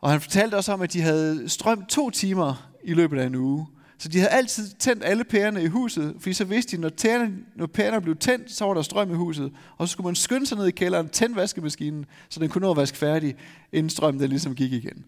Og 0.00 0.10
han 0.10 0.20
fortalte 0.20 0.54
også 0.54 0.72
om, 0.72 0.82
at 0.82 0.92
de 0.92 1.00
havde 1.00 1.48
strøm 1.48 1.86
to 1.86 2.10
timer 2.10 2.70
i 2.84 2.94
løbet 2.94 3.18
af 3.20 3.26
en 3.26 3.34
uge. 3.34 3.66
Så 3.98 4.08
de 4.08 4.18
havde 4.18 4.30
altid 4.30 4.70
tændt 4.78 5.04
alle 5.04 5.24
pærerne 5.24 5.62
i 5.62 5.66
huset, 5.66 6.16
fordi 6.18 6.32
så 6.32 6.44
vidste 6.44 6.76
de, 6.76 6.80
når, 6.80 6.88
tæerne, 6.88 7.38
når 7.54 7.66
pærerne 7.66 8.00
blev 8.00 8.16
tændt, 8.16 8.52
så 8.52 8.64
var 8.64 8.74
der 8.74 8.82
strøm 8.82 9.10
i 9.10 9.14
huset. 9.14 9.52
Og 9.76 9.88
så 9.88 9.92
skulle 9.92 10.04
man 10.04 10.14
skynde 10.14 10.46
sig 10.46 10.58
ned 10.58 10.66
i 10.66 10.70
kælderen, 10.70 11.08
tænde 11.08 11.36
vaskemaskinen, 11.36 12.06
så 12.28 12.40
den 12.40 12.48
kunne 12.48 12.62
nå 12.62 12.70
at 12.70 12.76
vaske 12.76 12.96
færdig, 12.98 13.36
inden 13.72 13.90
strømmen 13.90 14.22
den 14.22 14.30
ligesom 14.30 14.54
gik 14.54 14.72
igen. 14.72 15.04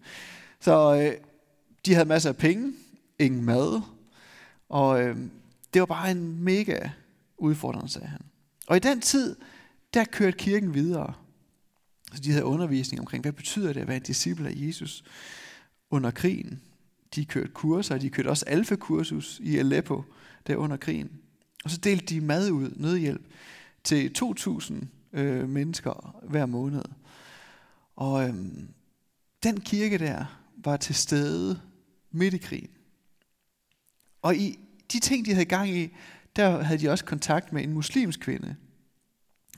Så 0.59 0.95
øh, 0.95 1.13
de 1.85 1.93
havde 1.93 2.07
masser 2.07 2.29
af 2.29 2.37
penge, 2.37 2.73
ingen 3.19 3.45
mad, 3.45 3.81
og 4.69 5.03
øh, 5.03 5.17
det 5.73 5.79
var 5.79 5.85
bare 5.85 6.11
en 6.11 6.43
mega 6.43 6.89
udfordrende, 7.37 7.89
sagde 7.89 8.07
han. 8.07 8.21
Og 8.67 8.75
i 8.75 8.79
den 8.79 9.01
tid, 9.01 9.35
der 9.93 10.03
kørte 10.03 10.37
kirken 10.37 10.73
videre. 10.73 11.13
Så 12.13 12.21
de 12.21 12.31
havde 12.31 12.45
undervisning 12.45 12.99
omkring, 12.99 13.23
hvad 13.23 13.31
betyder 13.31 13.73
det 13.73 13.81
at 13.81 13.87
være 13.87 13.97
en 13.97 14.03
disciple 14.03 14.49
af 14.49 14.53
Jesus 14.55 15.03
under 15.89 16.11
krigen. 16.11 16.61
De 17.15 17.25
kørte 17.25 17.51
kurser, 17.51 17.97
de 17.97 18.09
kørte 18.09 18.27
også 18.27 18.45
alfakursus 18.47 19.39
i 19.43 19.57
Aleppo 19.57 20.03
der 20.47 20.55
under 20.55 20.77
krigen. 20.77 21.11
Og 21.63 21.69
så 21.69 21.77
delte 21.77 22.05
de 22.05 22.21
mad 22.21 22.51
ud, 22.51 22.71
nødhjælp, 22.75 23.25
til 23.83 24.11
2.000 24.17 24.73
øh, 25.13 25.49
mennesker 25.49 26.15
hver 26.23 26.45
måned. 26.45 26.83
Og 27.95 28.27
øhm, 28.27 28.67
den 29.43 29.59
kirke 29.59 29.97
der 29.97 30.25
var 30.57 30.77
til 30.77 30.95
stede 30.95 31.61
midt 32.11 32.33
i 32.33 32.37
krigen. 32.37 32.69
Og 34.21 34.35
i 34.35 34.59
de 34.91 34.99
ting, 34.99 35.25
de 35.25 35.33
havde 35.33 35.45
gang 35.45 35.69
i, 35.69 35.89
der 36.35 36.63
havde 36.63 36.81
de 36.81 36.89
også 36.89 37.05
kontakt 37.05 37.53
med 37.53 37.63
en 37.63 37.73
muslimsk 37.73 38.19
kvinde. 38.19 38.55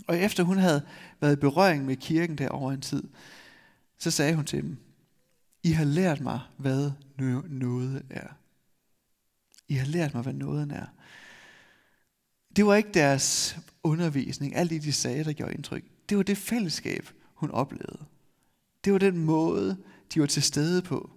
Og 0.07 0.17
efter 0.17 0.43
hun 0.43 0.57
havde 0.57 0.85
været 1.19 1.33
i 1.33 1.39
berøring 1.39 1.85
med 1.85 1.95
kirken 1.95 2.37
der 2.37 2.49
over 2.49 2.71
en 2.71 2.81
tid, 2.81 3.03
så 3.97 4.11
sagde 4.11 4.35
hun 4.35 4.45
til 4.45 4.63
dem, 4.63 4.77
i 5.63 5.71
har 5.71 5.85
lært 5.85 6.21
mig, 6.21 6.39
hvad 6.57 6.91
noget 7.49 8.05
er. 8.09 8.27
I 9.67 9.73
har 9.73 9.85
lært 9.85 10.13
mig, 10.13 10.23
hvad 10.23 10.33
nåden 10.33 10.71
er. 10.71 10.85
Det 12.55 12.65
var 12.65 12.75
ikke 12.75 12.91
deres 12.93 13.57
undervisning, 13.83 14.55
alt 14.55 14.69
det 14.69 14.83
de 14.83 14.93
sagde, 14.93 15.23
der 15.23 15.33
gjorde 15.33 15.53
indtryk. 15.53 15.83
Det 16.09 16.17
var 16.17 16.23
det 16.23 16.37
fællesskab, 16.37 17.09
hun 17.33 17.51
oplevede. 17.51 18.05
Det 18.85 18.93
var 18.93 18.99
den 18.99 19.17
måde, 19.17 19.77
de 20.13 20.19
var 20.19 20.25
til 20.25 20.43
stede 20.43 20.81
på 20.81 21.09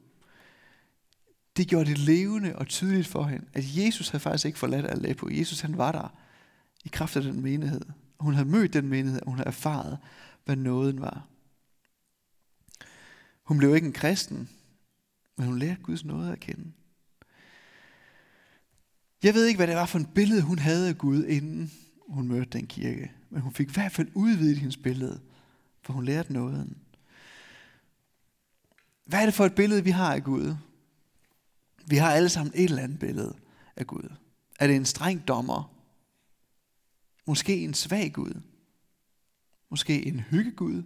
det 1.57 1.69
gjorde 1.69 1.91
det 1.91 1.99
levende 1.99 2.57
og 2.57 2.67
tydeligt 2.67 3.07
for 3.07 3.23
hende, 3.23 3.47
at 3.55 3.65
Jesus 3.77 4.09
havde 4.09 4.23
faktisk 4.23 4.47
ikke 4.47 4.59
forladt 4.59 4.87
Aleppo. 4.87 5.29
Jesus 5.31 5.61
han 5.61 5.79
var 5.79 5.93
der 5.93 6.15
i 6.85 6.89
kraft 6.89 7.17
af 7.17 7.23
den 7.23 7.43
menighed. 7.43 7.81
Hun 8.21 8.35
havde 8.35 8.49
mødt 8.49 8.73
den 8.73 8.89
menighed, 8.89 9.21
og 9.21 9.27
hun 9.27 9.37
havde 9.37 9.47
erfaret, 9.47 9.99
hvad 10.45 10.57
nåden 10.57 11.01
var. 11.01 11.27
Hun 13.47 13.59
blev 13.59 13.75
ikke 13.75 13.87
en 13.87 13.93
kristen, 13.93 14.49
men 15.37 15.47
hun 15.47 15.59
lærte 15.59 15.83
Guds 15.83 16.05
nåde 16.05 16.33
at 16.33 16.41
kende. 16.41 16.73
Jeg 19.23 19.35
ved 19.35 19.47
ikke, 19.47 19.59
hvad 19.59 19.67
det 19.67 19.77
var 19.77 19.87
for 19.87 19.99
et 19.99 20.15
billede, 20.15 20.43
hun 20.43 20.59
havde 20.59 20.89
af 20.89 20.99
Gud, 20.99 21.25
inden 21.25 21.73
hun 22.09 22.29
mødte 22.29 22.59
den 22.59 22.67
kirke. 22.67 23.13
Men 23.31 23.41
hun 23.41 23.55
fik 23.55 23.69
i 23.69 23.73
hvert 23.73 23.93
fald 23.93 24.09
udvidet 24.15 24.59
hendes 24.59 24.77
billede, 24.77 25.21
for 25.83 25.93
hun 25.93 26.05
lærte 26.05 26.33
nåden. 26.33 26.77
Hvad 29.05 29.21
er 29.21 29.25
det 29.25 29.35
for 29.35 29.47
et 29.47 29.55
billede, 29.55 29.85
vi 29.85 29.91
har 29.91 30.15
af 30.15 30.25
Gud? 30.25 30.55
Vi 31.87 31.97
har 31.97 32.13
alle 32.13 32.29
sammen 32.29 32.53
et 32.55 32.65
eller 32.65 32.83
andet 32.83 32.99
billede 32.99 33.37
af 33.77 33.87
Gud. 33.87 34.09
Er 34.61 34.67
det 34.67 34.77
en 34.77 34.85
streng 34.85 35.29
dommer? 35.29 35.73
Måske 37.27 37.65
en 37.65 37.75
svag 37.75 38.13
Gud? 38.13 38.41
Måske 39.71 40.07
en 40.07 40.21
hyggegud? 40.21 40.83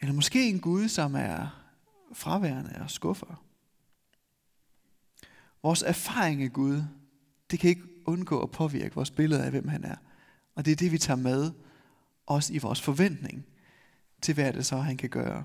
Eller 0.00 0.14
måske 0.14 0.48
en 0.48 0.60
Gud, 0.60 0.88
som 0.88 1.14
er 1.14 1.64
fraværende 2.12 2.80
og 2.80 2.90
skuffer? 2.90 3.44
Vores 5.62 5.82
erfaring 5.82 6.42
af 6.42 6.52
Gud, 6.52 6.82
det 7.50 7.60
kan 7.60 7.70
ikke 7.70 7.82
undgå 8.06 8.42
at 8.42 8.50
påvirke 8.50 8.94
vores 8.94 9.10
billede 9.10 9.44
af, 9.44 9.50
hvem 9.50 9.68
han 9.68 9.84
er. 9.84 9.96
Og 10.54 10.64
det 10.64 10.72
er 10.72 10.76
det, 10.76 10.92
vi 10.92 10.98
tager 10.98 11.16
med, 11.16 11.52
også 12.26 12.52
i 12.52 12.58
vores 12.58 12.80
forventning 12.80 13.46
til, 14.22 14.34
hvad 14.34 14.52
det 14.52 14.66
så, 14.66 14.76
han 14.76 14.96
kan 14.96 15.10
gøre. 15.10 15.44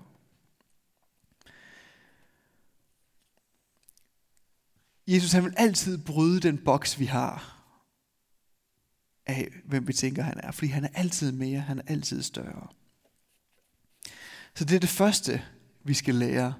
Jesus 5.08 5.32
han 5.32 5.44
vil 5.44 5.54
altid 5.58 5.98
bryde 6.06 6.40
den 6.40 6.58
boks, 6.58 7.00
vi 7.00 7.06
har 7.06 7.64
af, 9.26 9.48
hvem 9.66 9.88
vi 9.88 9.94
tænker, 9.94 10.24
han 10.24 10.40
er. 10.44 10.52
Fordi 10.52 10.68
han 10.68 10.84
er 10.84 10.90
altid 10.94 11.32
mere, 11.32 11.60
han 11.60 11.80
er 11.80 11.84
altid 11.88 12.22
større. 12.22 12.68
Så 14.56 14.66
det 14.66 14.76
er 14.76 14.80
det 14.80 14.90
første, 14.90 15.46
vi 15.84 15.94
skal 15.94 16.16
lære 16.16 16.54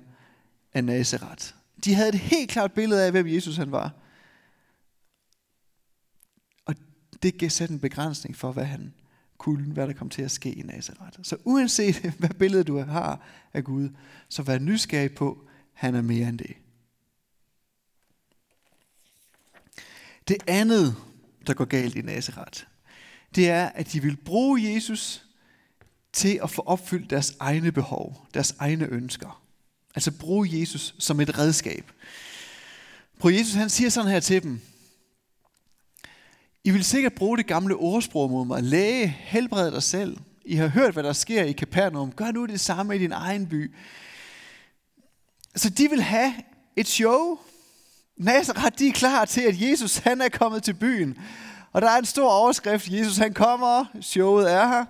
af 0.74 0.84
Nazareth. 0.84 1.54
De 1.86 1.94
havde 1.94 2.10
et 2.10 2.20
helt 2.20 2.50
klart 2.50 2.74
billede 2.74 3.06
af, 3.06 3.12
hvem 3.12 3.28
Jesus 3.28 3.58
han 3.58 3.72
var. 3.72 3.92
Og 6.66 6.76
det 7.24 7.38
gav 7.38 7.50
sat 7.50 7.70
en 7.70 7.80
begrænsning 7.80 8.36
for, 8.36 8.52
hvad 8.52 8.66
han 8.66 8.94
kunne, 9.38 9.74
hvad 9.74 9.88
der 9.88 9.94
kom 9.94 10.10
til 10.10 10.22
at 10.22 10.32
ske 10.32 10.52
i 10.52 10.62
Nazareth. 10.62 11.20
Så 11.24 11.38
uanset 11.44 11.96
hvad 12.20 12.30
billede 12.30 12.64
du 12.64 12.80
har 12.80 13.22
af 13.54 13.64
Gud, 13.64 13.90
så 14.30 14.44
vær 14.44 14.60
nysgerrig 14.60 15.16
på, 15.16 15.48
han 15.74 15.96
er 15.96 16.02
mere 16.02 16.30
end 16.30 16.40
det. 16.40 16.56
Det 20.28 20.38
andet, 20.48 20.96
der 21.48 21.54
går 21.54 21.66
galt 21.66 21.96
i 21.96 22.02
Nazareth, 22.02 22.64
det 23.36 23.50
er, 23.50 23.66
at 23.66 23.94
de 23.94 24.02
vil 24.02 24.18
bruge 24.18 24.74
Jesus 24.74 25.26
til 26.13 26.39
at 26.43 26.50
få 26.50 26.62
opfyldt 26.65 27.10
deres 27.10 27.36
egne 27.39 27.72
behov, 27.72 28.27
deres 28.34 28.55
egne 28.60 28.86
ønsker. 28.86 29.41
Altså 29.96 30.12
bruge 30.12 30.60
Jesus 30.60 30.96
som 31.00 31.20
et 31.20 31.38
redskab. 31.38 31.91
Prøv 33.20 33.32
Jesus, 33.32 33.53
han 33.53 33.70
siger 33.70 33.89
sådan 33.89 34.12
her 34.12 34.20
til 34.20 34.43
dem. 34.43 34.62
I 36.63 36.72
vil 36.72 36.84
sikkert 36.84 37.13
bruge 37.13 37.38
det 37.38 37.48
gamle 37.48 37.75
ordsprog 37.75 38.29
mod 38.29 38.46
mig. 38.46 38.63
Læge, 38.63 39.08
helbred 39.08 39.72
dig 39.72 39.84
selv. 39.84 40.17
I 40.46 40.55
har 40.55 40.67
hørt, 40.67 40.93
hvad 40.93 41.03
der 41.03 41.13
sker 41.13 41.43
i 41.43 41.51
Kapernaum. 41.51 42.12
Gør 42.12 42.32
nu 42.32 42.46
det 42.46 42.60
samme 42.60 42.96
i 42.96 43.00
din 43.00 43.12
egen 43.12 43.48
by. 43.48 43.75
Så 45.55 45.70
de 45.70 45.89
vil 45.89 46.01
have 46.01 46.34
et 46.75 46.88
show, 46.88 47.39
Nazareth, 48.17 48.79
de 48.79 48.88
er 48.88 48.91
klar 48.91 49.25
til, 49.25 49.41
at 49.41 49.62
Jesus 49.62 49.98
han 49.98 50.22
er 50.22 50.29
kommet 50.29 50.63
til 50.63 50.74
byen. 50.74 51.17
Og 51.72 51.82
der 51.82 51.89
er 51.89 51.98
en 51.98 52.05
stor 52.05 52.29
overskrift, 52.29 52.88
Jesus 52.88 53.17
han 53.17 53.34
kommer, 53.34 53.86
showet 54.01 54.51
er 54.53 54.67
her. 54.67 54.86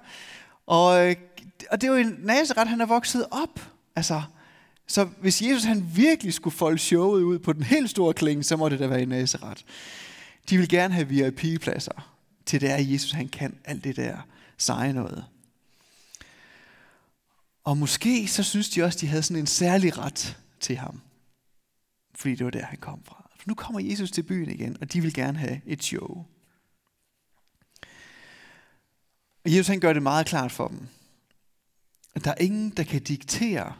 Og, 0.65 1.09
øh, 1.09 1.15
og 1.71 1.81
det 1.81 1.87
er 1.87 1.91
jo 1.91 1.97
en 1.97 2.15
Nazareth, 2.19 2.69
han 2.69 2.81
er 2.81 2.85
vokset 2.85 3.25
op. 3.31 3.59
Altså, 3.95 4.21
så 4.87 5.05
hvis 5.05 5.41
Jesus 5.41 5.63
han 5.63 5.85
virkelig 5.95 6.33
skulle 6.33 6.55
folde 6.55 6.77
showet 6.77 7.23
ud 7.23 7.39
på 7.39 7.53
den 7.53 7.63
helt 7.63 7.89
store 7.89 8.13
klinge, 8.13 8.43
så 8.43 8.57
må 8.57 8.69
det 8.69 8.79
da 8.79 8.87
være 8.87 9.01
i 9.01 9.05
Nazareth. 9.05 9.61
De 10.49 10.57
vil 10.57 10.69
gerne 10.69 10.93
have 10.93 11.07
VIP-pladser 11.07 12.13
til 12.45 12.61
det 12.61 12.71
er, 12.71 12.77
Jesus 12.77 13.11
han 13.11 13.27
kan 13.27 13.57
alt 13.65 13.83
det 13.83 13.95
der 13.95 14.17
seje 14.57 14.93
noget. 14.93 15.25
Og 17.63 17.77
måske 17.77 18.27
så 18.27 18.43
synes 18.43 18.69
de 18.69 18.83
også, 18.83 18.97
de 19.01 19.07
havde 19.07 19.23
sådan 19.23 19.41
en 19.41 19.47
særlig 19.47 19.97
ret 19.97 20.37
til 20.59 20.77
ham. 20.77 21.01
Fordi 22.15 22.35
det 22.35 22.45
var 22.45 22.51
der, 22.51 22.65
han 22.65 22.77
kom 22.77 23.03
fra. 23.03 23.29
For 23.37 23.43
nu 23.47 23.53
kommer 23.53 23.79
Jesus 23.79 24.11
til 24.11 24.23
byen 24.23 24.49
igen, 24.49 24.77
og 24.81 24.93
de 24.93 25.01
vil 25.01 25.13
gerne 25.13 25.37
have 25.37 25.61
et 25.65 25.83
show. 25.83 26.25
Og 29.45 29.53
Jesus 29.53 29.67
han 29.67 29.79
gør 29.79 29.93
det 29.93 30.03
meget 30.03 30.25
klart 30.25 30.51
for 30.51 30.67
dem, 30.67 30.87
at 32.15 32.25
der 32.25 32.31
er 32.31 32.41
ingen, 32.41 32.69
der 32.69 32.83
kan 32.83 33.03
diktere, 33.03 33.73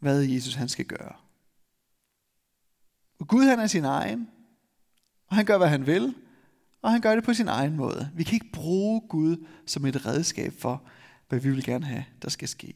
hvad 0.00 0.22
Jesus 0.22 0.54
han 0.54 0.68
skal 0.68 0.84
gøre. 0.84 1.12
Og 3.18 3.28
Gud 3.28 3.44
han 3.44 3.60
er 3.60 3.66
sin 3.66 3.84
egen, 3.84 4.28
og 5.26 5.36
han 5.36 5.44
gør, 5.44 5.58
hvad 5.58 5.68
han 5.68 5.86
vil, 5.86 6.14
og 6.82 6.90
han 6.90 7.00
gør 7.00 7.14
det 7.14 7.24
på 7.24 7.34
sin 7.34 7.48
egen 7.48 7.76
måde. 7.76 8.10
Vi 8.14 8.24
kan 8.24 8.34
ikke 8.34 8.52
bruge 8.52 9.00
Gud 9.08 9.46
som 9.66 9.86
et 9.86 10.06
redskab 10.06 10.52
for, 10.58 10.82
hvad 11.28 11.40
vi 11.40 11.50
vil 11.50 11.64
gerne 11.64 11.86
have, 11.86 12.04
der 12.22 12.30
skal 12.30 12.48
ske. 12.48 12.74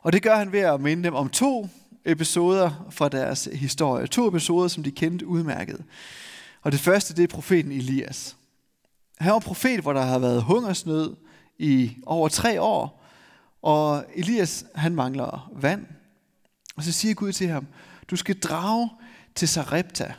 Og 0.00 0.12
det 0.12 0.22
gør 0.22 0.36
han 0.36 0.52
ved 0.52 0.60
at 0.60 0.80
minde 0.80 1.04
dem 1.04 1.14
om 1.14 1.28
to 1.28 1.68
episoder 2.04 2.86
fra 2.90 3.08
deres 3.08 3.48
historie. 3.52 4.06
To 4.06 4.28
episoder, 4.28 4.68
som 4.68 4.82
de 4.82 4.90
kendte 4.90 5.26
udmærket. 5.26 5.84
Og 6.62 6.72
det 6.72 6.80
første, 6.80 7.14
det 7.14 7.22
er 7.22 7.34
profeten 7.34 7.72
Elias. 7.72 8.36
Han 9.18 9.32
var 9.32 9.38
profet, 9.38 9.80
hvor 9.80 9.92
der 9.92 10.02
har 10.02 10.18
været 10.18 10.42
hungersnød 10.42 11.16
i 11.58 11.96
over 12.06 12.28
tre 12.28 12.62
år. 12.62 13.02
Og 13.62 14.04
Elias, 14.14 14.64
han 14.74 14.94
mangler 14.94 15.52
vand. 15.54 15.86
Og 16.76 16.82
så 16.82 16.92
siger 16.92 17.14
Gud 17.14 17.32
til 17.32 17.48
ham, 17.48 17.66
du 18.10 18.16
skal 18.16 18.38
drage 18.38 18.90
til 19.34 19.48
Sarepta. 19.48 20.14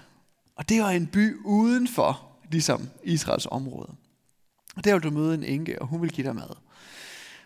Og 0.55 0.69
det 0.69 0.81
var 0.81 0.89
en 0.89 1.07
by 1.07 1.37
udenfor, 1.45 2.27
ligesom 2.51 2.89
Israels 3.03 3.47
område. 3.51 3.95
Og 4.75 4.83
der 4.83 4.93
vil 4.93 5.03
du 5.03 5.09
møde 5.09 5.33
en 5.33 5.43
enke, 5.43 5.81
og 5.81 5.87
hun 5.87 6.01
vil 6.01 6.11
give 6.11 6.27
dig 6.27 6.35
mad. 6.35 6.55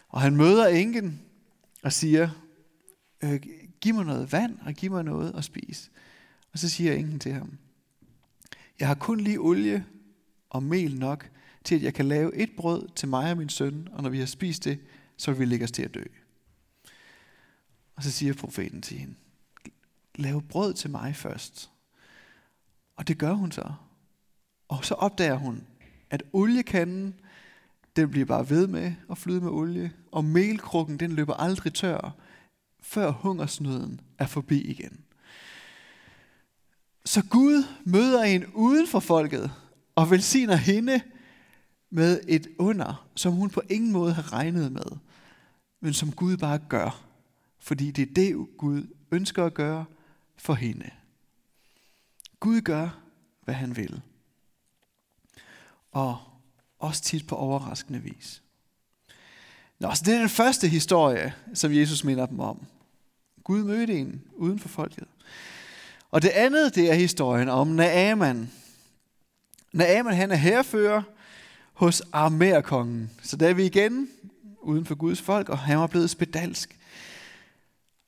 Og 0.10 0.22
han 0.22 0.36
møder 0.36 0.68
enken 0.68 1.22
og 1.84 1.94
siger, 1.94 2.30
øh, 3.22 3.42
giv 3.82 3.94
mig 3.96 4.06
noget 4.06 4.32
vand, 4.32 4.58
og 4.66 4.74
giv 4.74 4.92
mig 4.92 5.04
noget 5.04 5.36
at 5.36 5.44
spise. 5.44 5.90
Og 6.54 6.60
så 6.60 6.70
siger 6.70 6.94
enken 6.94 7.20
til 7.20 7.34
ham, 7.34 7.58
jeg 8.80 8.88
har 8.88 8.96
kun 8.96 9.20
lige 9.20 9.40
olie 9.40 9.86
og 10.50 10.64
mel 10.64 11.00
nok 11.00 11.30
til, 11.64 11.76
at 11.76 11.84
jeg 11.84 11.94
kan 11.94 12.06
lave 12.06 12.36
et 12.36 12.50
brød 12.58 12.88
til 12.96 13.08
mig 13.08 13.32
og 13.32 13.38
min 13.38 13.50
søn, 13.50 13.88
og 13.92 14.04
når 14.04 14.10
vi 14.10 14.20
har 14.20 14.26
spist 14.26 14.64
det, 14.64 14.80
så 15.18 15.32
vil 15.32 15.40
vi 15.40 15.46
lægge 15.46 15.64
os 15.64 15.72
til 15.72 15.84
at 15.84 15.94
dø. 15.94 16.04
Og 17.96 18.04
så 18.04 18.12
siger 18.12 18.34
profeten 18.34 18.82
til 18.82 18.98
hende, 18.98 19.16
lav 20.16 20.42
brød 20.42 20.74
til 20.74 20.90
mig 20.90 21.16
først. 21.16 21.72
Og 22.96 23.08
det 23.08 23.18
gør 23.18 23.34
hun 23.34 23.52
så. 23.52 23.74
Og 24.68 24.86
så 24.86 24.94
opdager 24.94 25.36
hun, 25.36 25.68
at 26.10 26.24
oliekanden, 26.34 27.16
den 27.96 28.10
bliver 28.12 28.26
bare 28.26 28.50
ved 28.50 28.68
med 28.68 28.94
at 29.10 29.18
flyde 29.18 29.42
med 29.42 29.52
olie, 29.52 29.92
og 30.12 30.26
melkrukken, 30.26 31.00
den 31.00 31.12
løber 31.12 31.34
aldrig 31.34 31.74
tør, 31.74 32.16
før 32.80 33.12
hungersnøden 33.12 34.02
er 34.18 34.28
forbi 34.28 34.62
igen. 34.62 35.04
Så 37.06 37.24
Gud 37.30 37.64
møder 37.86 38.24
en 38.24 38.46
uden 38.46 38.88
for 38.88 39.00
folket 39.00 39.52
og 39.96 40.12
velsigner 40.12 40.56
hende 40.56 41.02
med 41.92 42.22
et 42.28 42.48
under, 42.58 43.08
som 43.16 43.34
hun 43.34 43.50
på 43.50 43.62
ingen 43.70 43.92
måde 43.92 44.14
har 44.14 44.34
regnet 44.34 44.72
med, 44.72 44.98
men 45.80 45.94
som 45.94 46.12
Gud 46.12 46.38
bare 46.38 46.60
gør, 46.70 47.04
fordi 47.60 47.92
det 47.92 48.10
er 48.10 48.14
det, 48.14 48.48
Gud 48.58 48.84
ønsker 49.12 49.46
at 49.46 49.54
gøre 49.54 49.86
for 50.38 50.54
hende. 50.54 50.90
Gud 52.40 52.62
gør, 52.62 53.02
hvad 53.44 53.54
han 53.54 53.78
vil. 53.78 54.02
Og 55.92 56.18
også 56.80 57.04
tit 57.04 57.28
på 57.28 57.36
overraskende 57.36 58.00
vis. 58.00 58.42
Nå, 59.80 59.94
så 59.96 60.04
det 60.06 60.14
er 60.14 60.20
den 60.20 60.30
første 60.30 60.68
historie, 60.68 61.34
som 61.54 61.74
Jesus 61.74 62.04
minder 62.04 62.26
dem 62.26 62.40
om. 62.40 62.66
Gud 63.44 63.64
mødte 63.64 64.00
en 64.00 64.22
uden 64.34 64.60
for 64.60 64.70
folket. 64.70 65.08
Og 66.12 66.22
det 66.22 66.30
andet, 66.30 66.76
det 66.76 66.92
er 66.92 66.94
historien 66.94 67.50
om 67.50 67.68
Naaman. 67.68 68.52
Naaman, 69.72 70.16
han 70.16 70.32
er 70.32 70.36
herfører 70.36 71.04
hos 71.82 72.02
Armerkongen. 72.12 73.12
Så 73.22 73.36
der 73.36 73.50
er 73.50 73.54
vi 73.54 73.66
igen 73.66 74.10
uden 74.62 74.86
for 74.86 74.96
Guds 74.96 75.22
folk, 75.22 75.50
og 75.50 75.60
han 75.60 75.78
var 75.78 75.88
blevet 75.88 76.10
spedalsk. 76.10 76.80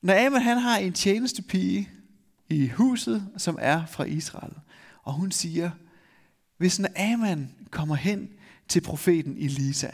Naaman, 0.01 0.41
han 0.41 0.57
har 0.57 0.77
en 0.77 0.93
tjenestepige 0.93 1.89
i 2.49 2.67
huset, 2.67 3.27
som 3.37 3.57
er 3.61 3.85
fra 3.85 4.03
Israel. 4.03 4.53
Og 5.03 5.13
hun 5.13 5.31
siger, 5.31 5.71
hvis 6.57 6.79
Naaman 6.79 7.55
kommer 7.71 7.95
hen 7.95 8.29
til 8.67 8.81
profeten 8.81 9.37
Elisa, 9.37 9.89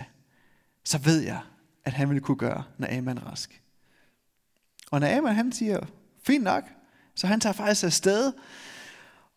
så 0.83 0.97
ved 0.97 1.19
jeg, 1.19 1.39
at 1.85 1.93
han 1.93 2.09
vil 2.09 2.21
kunne 2.21 2.37
gøre 2.37 2.63
Naaman 2.77 3.25
rask. 3.25 3.61
Og 4.91 4.99
Naaman, 4.99 5.35
han 5.35 5.51
siger, 5.51 5.79
fint 6.23 6.43
nok, 6.43 6.63
så 7.15 7.27
han 7.27 7.39
tager 7.39 7.53
faktisk 7.53 7.83
afsted, 7.83 8.33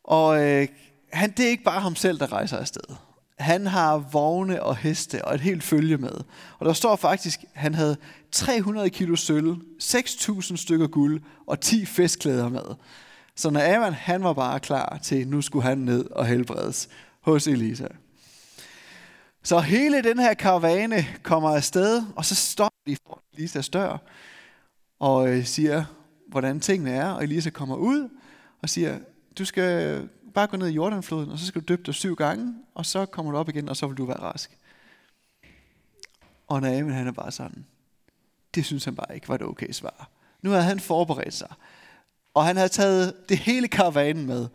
og 0.05 0.43
øh, 0.43 0.69
han, 1.13 1.31
det 1.31 1.45
er 1.45 1.51
ikke 1.51 1.65
bare 1.65 1.81
ham 1.81 1.97
selv, 1.97 2.19
der 2.19 2.33
rejser 2.33 2.57
afsted. 2.57 2.97
Han 3.43 3.67
har 3.67 3.99
vogne 4.13 4.63
og 4.63 4.77
heste 4.77 5.25
og 5.25 5.35
et 5.35 5.41
helt 5.41 5.63
følge 5.63 5.97
med. 5.97 6.15
Og 6.59 6.67
der 6.67 6.73
står 6.73 6.97
faktisk, 6.97 7.41
at 7.43 7.61
han 7.61 7.75
havde 7.75 7.97
300 8.33 8.91
kilo 8.91 9.17
sølv, 9.17 9.57
6.000 9.83 10.57
stykker 10.57 10.87
guld 10.87 11.23
og 11.47 11.61
10 11.61 11.85
festklæder 11.85 12.49
med. 12.49 12.77
Så 13.37 13.51
når 13.51 13.77
Aman, 13.77 13.93
han 13.93 14.25
var 14.25 14.33
bare 14.33 14.61
klar 14.61 14.99
til, 15.03 15.29
nu 15.29 15.43
skulle 15.43 15.63
han 15.63 15.79
ned 15.79 16.11
og 16.11 16.27
helbredes 16.27 16.89
hos 17.21 17.47
Elisa. 17.47 17.87
Så 19.43 19.61
hele 19.61 20.03
den 20.03 20.19
her 20.19 20.35
karavane 20.35 21.07
kommer 21.23 21.57
afsted, 21.57 22.03
og 22.17 22.25
så 22.25 22.35
stopper 22.35 22.79
de 22.87 22.97
for 23.07 23.23
Elisas 23.33 23.69
dør 23.69 23.99
og 25.03 25.29
øh, 25.29 25.45
siger, 25.45 25.85
hvordan 26.29 26.61
tingene 26.61 26.91
er. 26.91 27.11
Og 27.11 27.25
Elisa 27.25 27.51
kommer 27.51 27.77
ud 27.77 28.09
og 28.63 28.69
siger, 28.69 28.99
du 29.39 29.45
skal 29.45 30.09
bare 30.35 30.47
gå 30.47 30.57
ned 30.57 30.69
i 30.69 30.73
Jordanfloden, 30.73 31.31
og 31.31 31.39
så 31.39 31.47
skal 31.47 31.61
du 31.61 31.65
døbe 31.67 31.83
dig 31.87 31.95
syv 31.95 32.17
gange, 32.17 32.55
og 32.75 32.87
så 32.87 33.07
kommer 33.07 33.33
du 33.33 33.39
op 33.39 33.49
igen, 33.49 33.69
og 33.69 33.77
så 33.77 33.87
vil 33.87 33.97
du 33.97 34.05
være 34.05 34.21
rask. 34.21 34.59
Og 36.47 36.61
Naaman 36.61 36.95
han 36.95 37.07
er 37.07 37.13
bare 37.13 37.33
sådan, 37.33 37.67
det 38.55 38.65
synes 38.65 38.85
han 38.85 38.97
bare 38.97 39.15
ikke 39.15 39.29
var 39.29 39.37
det 39.37 39.47
okay 39.47 39.71
svar. 39.71 40.11
Nu 40.43 40.51
havde 40.51 40.65
han 40.65 40.81
forberedt 40.81 41.35
sig, 41.35 41.55
og 42.35 42.45
han 42.45 42.57
havde 42.57 42.69
taget 42.69 43.15
det 43.29 43.39
hele 43.39 43.69
karavanen 43.69 44.27
med. 44.27 44.49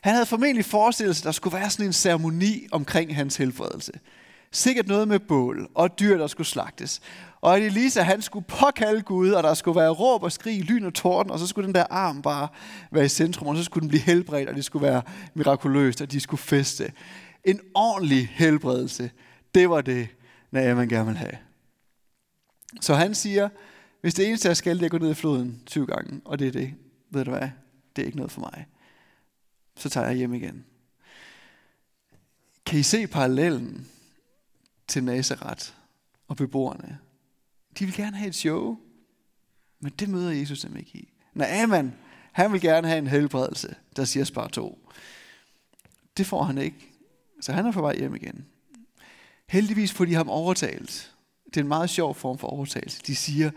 Han 0.00 0.12
havde 0.12 0.26
formentlig 0.26 0.64
forestillet 0.64 1.16
sig, 1.16 1.22
at 1.22 1.24
der 1.24 1.32
skulle 1.32 1.56
være 1.58 1.70
sådan 1.70 1.86
en 1.86 1.92
ceremoni 1.92 2.68
omkring 2.72 3.16
hans 3.16 3.36
helbredelse. 3.36 3.92
Sikkert 4.52 4.88
noget 4.88 5.08
med 5.08 5.18
bål 5.18 5.68
og 5.74 5.98
dyr, 6.00 6.18
der 6.18 6.26
skulle 6.26 6.46
slagtes. 6.46 7.00
Og 7.40 7.56
at 7.56 7.62
Elisa, 7.62 8.02
han 8.02 8.22
skulle 8.22 8.44
påkalde 8.44 9.02
Gud, 9.02 9.30
og 9.30 9.42
der 9.42 9.54
skulle 9.54 9.80
være 9.80 9.90
råb 9.90 10.22
og 10.22 10.32
skrig, 10.32 10.64
lyn 10.64 10.84
og 10.84 10.94
torden, 10.94 11.32
og 11.32 11.38
så 11.38 11.46
skulle 11.46 11.66
den 11.66 11.74
der 11.74 11.84
arm 11.90 12.22
bare 12.22 12.48
være 12.90 13.04
i 13.04 13.08
centrum, 13.08 13.48
og 13.48 13.56
så 13.56 13.64
skulle 13.64 13.82
den 13.82 13.88
blive 13.88 14.02
helbredt, 14.02 14.48
og 14.48 14.54
det 14.54 14.64
skulle 14.64 14.86
være 14.86 15.02
mirakuløst, 15.34 16.00
og 16.00 16.12
de 16.12 16.20
skulle 16.20 16.40
feste. 16.40 16.92
En 17.44 17.60
ordentlig 17.74 18.28
helbredelse, 18.32 19.10
det 19.54 19.70
var 19.70 19.80
det, 19.80 20.08
man 20.50 20.88
gerne 20.88 21.06
vil 21.06 21.16
have. 21.16 21.38
Så 22.80 22.94
han 22.94 23.14
siger, 23.14 23.48
hvis 24.00 24.14
det 24.14 24.28
eneste, 24.28 24.48
jeg 24.48 24.56
skal, 24.56 24.76
det 24.76 24.82
er 24.82 24.86
at 24.86 24.90
gå 24.90 24.98
ned 24.98 25.10
i 25.10 25.14
floden 25.14 25.62
20 25.66 25.86
gange, 25.86 26.20
og 26.24 26.38
det 26.38 26.48
er 26.48 26.52
det, 26.52 26.74
ved 27.10 27.24
du 27.24 27.30
hvad, 27.30 27.48
det 27.96 28.02
er 28.02 28.06
ikke 28.06 28.18
noget 28.18 28.32
for 28.32 28.40
mig. 28.40 28.66
Så 29.76 29.88
tager 29.88 30.06
jeg 30.06 30.16
hjem 30.16 30.34
igen. 30.34 30.64
Kan 32.66 32.78
I 32.78 32.82
se 32.82 33.06
parallellen 33.06 33.88
til 34.90 35.04
Nazareth 35.04 35.66
og 36.28 36.36
beboerne? 36.36 36.98
De 37.78 37.84
vil 37.84 37.94
gerne 37.94 38.16
have 38.16 38.28
et 38.28 38.34
show, 38.34 38.78
men 39.80 39.92
det 39.98 40.08
møder 40.08 40.30
Jesus 40.30 40.60
dem 40.60 40.76
ikke 40.76 40.98
i. 40.98 41.12
Naaman, 41.34 41.94
han 42.32 42.52
vil 42.52 42.60
gerne 42.60 42.88
have 42.88 42.98
en 42.98 43.06
helbredelse, 43.06 43.74
der 43.96 44.04
siger 44.04 44.24
spar 44.24 44.48
to. 44.48 44.90
Det 46.16 46.26
får 46.26 46.42
han 46.42 46.58
ikke, 46.58 46.92
så 47.40 47.52
han 47.52 47.66
er 47.66 47.72
på 47.72 47.80
vej 47.80 47.96
hjem 47.96 48.14
igen. 48.14 48.46
Heldigvis 49.48 49.92
får 49.92 50.04
de 50.04 50.14
ham 50.14 50.28
overtalt. 50.28 51.14
Det 51.46 51.56
er 51.56 51.60
en 51.60 51.68
meget 51.68 51.90
sjov 51.90 52.14
form 52.14 52.38
for 52.38 52.48
overtagelse. 52.48 53.02
De 53.06 53.16
siger, 53.16 53.50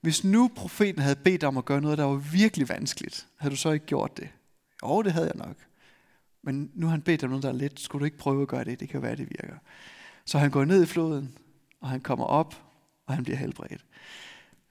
hvis 0.00 0.24
nu 0.24 0.50
profeten 0.56 1.02
havde 1.02 1.16
bedt 1.16 1.44
om 1.44 1.56
at 1.56 1.64
gøre 1.64 1.80
noget, 1.80 1.98
der 1.98 2.04
var 2.04 2.16
virkelig 2.16 2.68
vanskeligt, 2.68 3.26
havde 3.36 3.52
du 3.52 3.56
så 3.56 3.70
ikke 3.70 3.86
gjort 3.86 4.16
det? 4.16 4.28
Jo, 4.82 5.02
det 5.02 5.12
havde 5.12 5.32
jeg 5.34 5.46
nok. 5.46 5.56
Men 6.42 6.70
nu 6.74 6.86
har 6.86 6.90
han 6.90 7.02
bedt 7.02 7.24
om 7.24 7.30
noget, 7.30 7.42
der 7.42 7.48
er 7.48 7.52
let. 7.52 7.80
Skulle 7.80 8.00
du 8.00 8.04
ikke 8.04 8.18
prøve 8.18 8.42
at 8.42 8.48
gøre 8.48 8.64
det? 8.64 8.80
Det 8.80 8.88
kan 8.88 9.02
være, 9.02 9.16
det 9.16 9.28
virker. 9.30 9.56
Så 10.24 10.38
han 10.38 10.50
går 10.50 10.64
ned 10.64 10.82
i 10.82 10.86
floden, 10.86 11.38
og 11.80 11.88
han 11.88 12.00
kommer 12.00 12.24
op, 12.24 12.54
og 13.06 13.14
han 13.14 13.24
bliver 13.24 13.36
helbredt. 13.36 13.84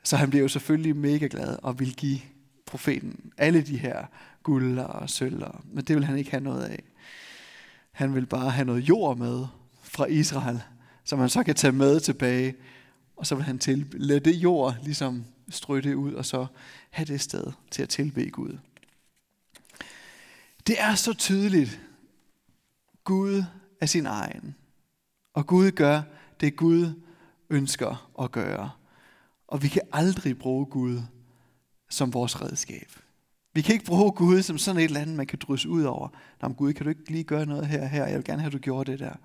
Så 0.03 0.17
han 0.17 0.29
bliver 0.29 0.41
jo 0.41 0.47
selvfølgelig 0.47 0.95
mega 0.95 1.27
glad 1.31 1.57
og 1.63 1.79
vil 1.79 1.95
give 1.95 2.19
profeten 2.65 3.31
alle 3.37 3.61
de 3.61 3.77
her 3.77 4.05
guld 4.43 4.79
og 4.79 5.09
sølv, 5.09 5.43
men 5.63 5.83
det 5.83 5.95
vil 5.95 6.05
han 6.05 6.17
ikke 6.17 6.31
have 6.31 6.43
noget 6.43 6.63
af. 6.63 6.83
Han 7.91 8.15
vil 8.15 8.25
bare 8.25 8.49
have 8.49 8.65
noget 8.65 8.89
jord 8.89 9.17
med 9.17 9.45
fra 9.81 10.05
Israel, 10.05 10.61
som 11.03 11.19
han 11.19 11.29
så 11.29 11.43
kan 11.43 11.55
tage 11.55 11.71
med 11.71 11.99
tilbage, 11.99 12.55
og 13.15 13.27
så 13.27 13.35
vil 13.35 13.43
han 13.43 13.59
til, 13.59 13.87
lade 13.93 14.19
det 14.19 14.35
jord 14.35 14.75
ligesom 14.83 15.25
strø 15.49 15.79
det 15.79 15.93
ud, 15.93 16.13
og 16.13 16.25
så 16.25 16.45
have 16.89 17.05
det 17.05 17.21
sted 17.21 17.43
til 17.71 17.83
at 17.83 17.89
tilbe 17.89 18.29
Gud. 18.29 18.57
Det 20.67 20.81
er 20.81 20.95
så 20.95 21.13
tydeligt. 21.13 21.81
Gud 23.03 23.43
er 23.81 23.85
sin 23.85 24.05
egen. 24.05 24.55
Og 25.33 25.47
Gud 25.47 25.71
gør 25.71 26.01
det 26.39 26.55
Gud 26.55 27.01
ønsker 27.49 28.11
at 28.21 28.31
gøre. 28.31 28.71
Og 29.47 29.63
vi 29.63 29.67
kan 29.67 29.81
aldrig 29.91 30.37
bruge 30.39 30.65
Gud 30.65 31.01
som 31.89 32.13
vores 32.13 32.41
redskab. 32.41 32.91
Vi 33.53 33.61
kan 33.61 33.73
ikke 33.73 33.85
bruge 33.85 34.11
Gud 34.11 34.41
som 34.41 34.57
sådan 34.57 34.81
et 34.81 34.85
eller 34.85 34.99
andet, 34.99 35.15
man 35.15 35.27
kan 35.27 35.39
drysse 35.41 35.69
ud 35.69 35.83
over. 35.83 36.09
Nå, 36.41 36.47
men 36.47 36.55
Gud, 36.55 36.73
kan 36.73 36.83
du 36.83 36.89
ikke 36.89 37.11
lige 37.11 37.23
gøre 37.23 37.45
noget 37.45 37.67
her 37.67 37.81
og 37.81 37.89
her? 37.89 38.05
Jeg 38.05 38.15
vil 38.15 38.23
gerne 38.23 38.41
have, 38.41 38.47
at 38.47 38.53
du 38.53 38.57
gjorde 38.57 38.91
det 38.91 38.99
der. 38.99 39.15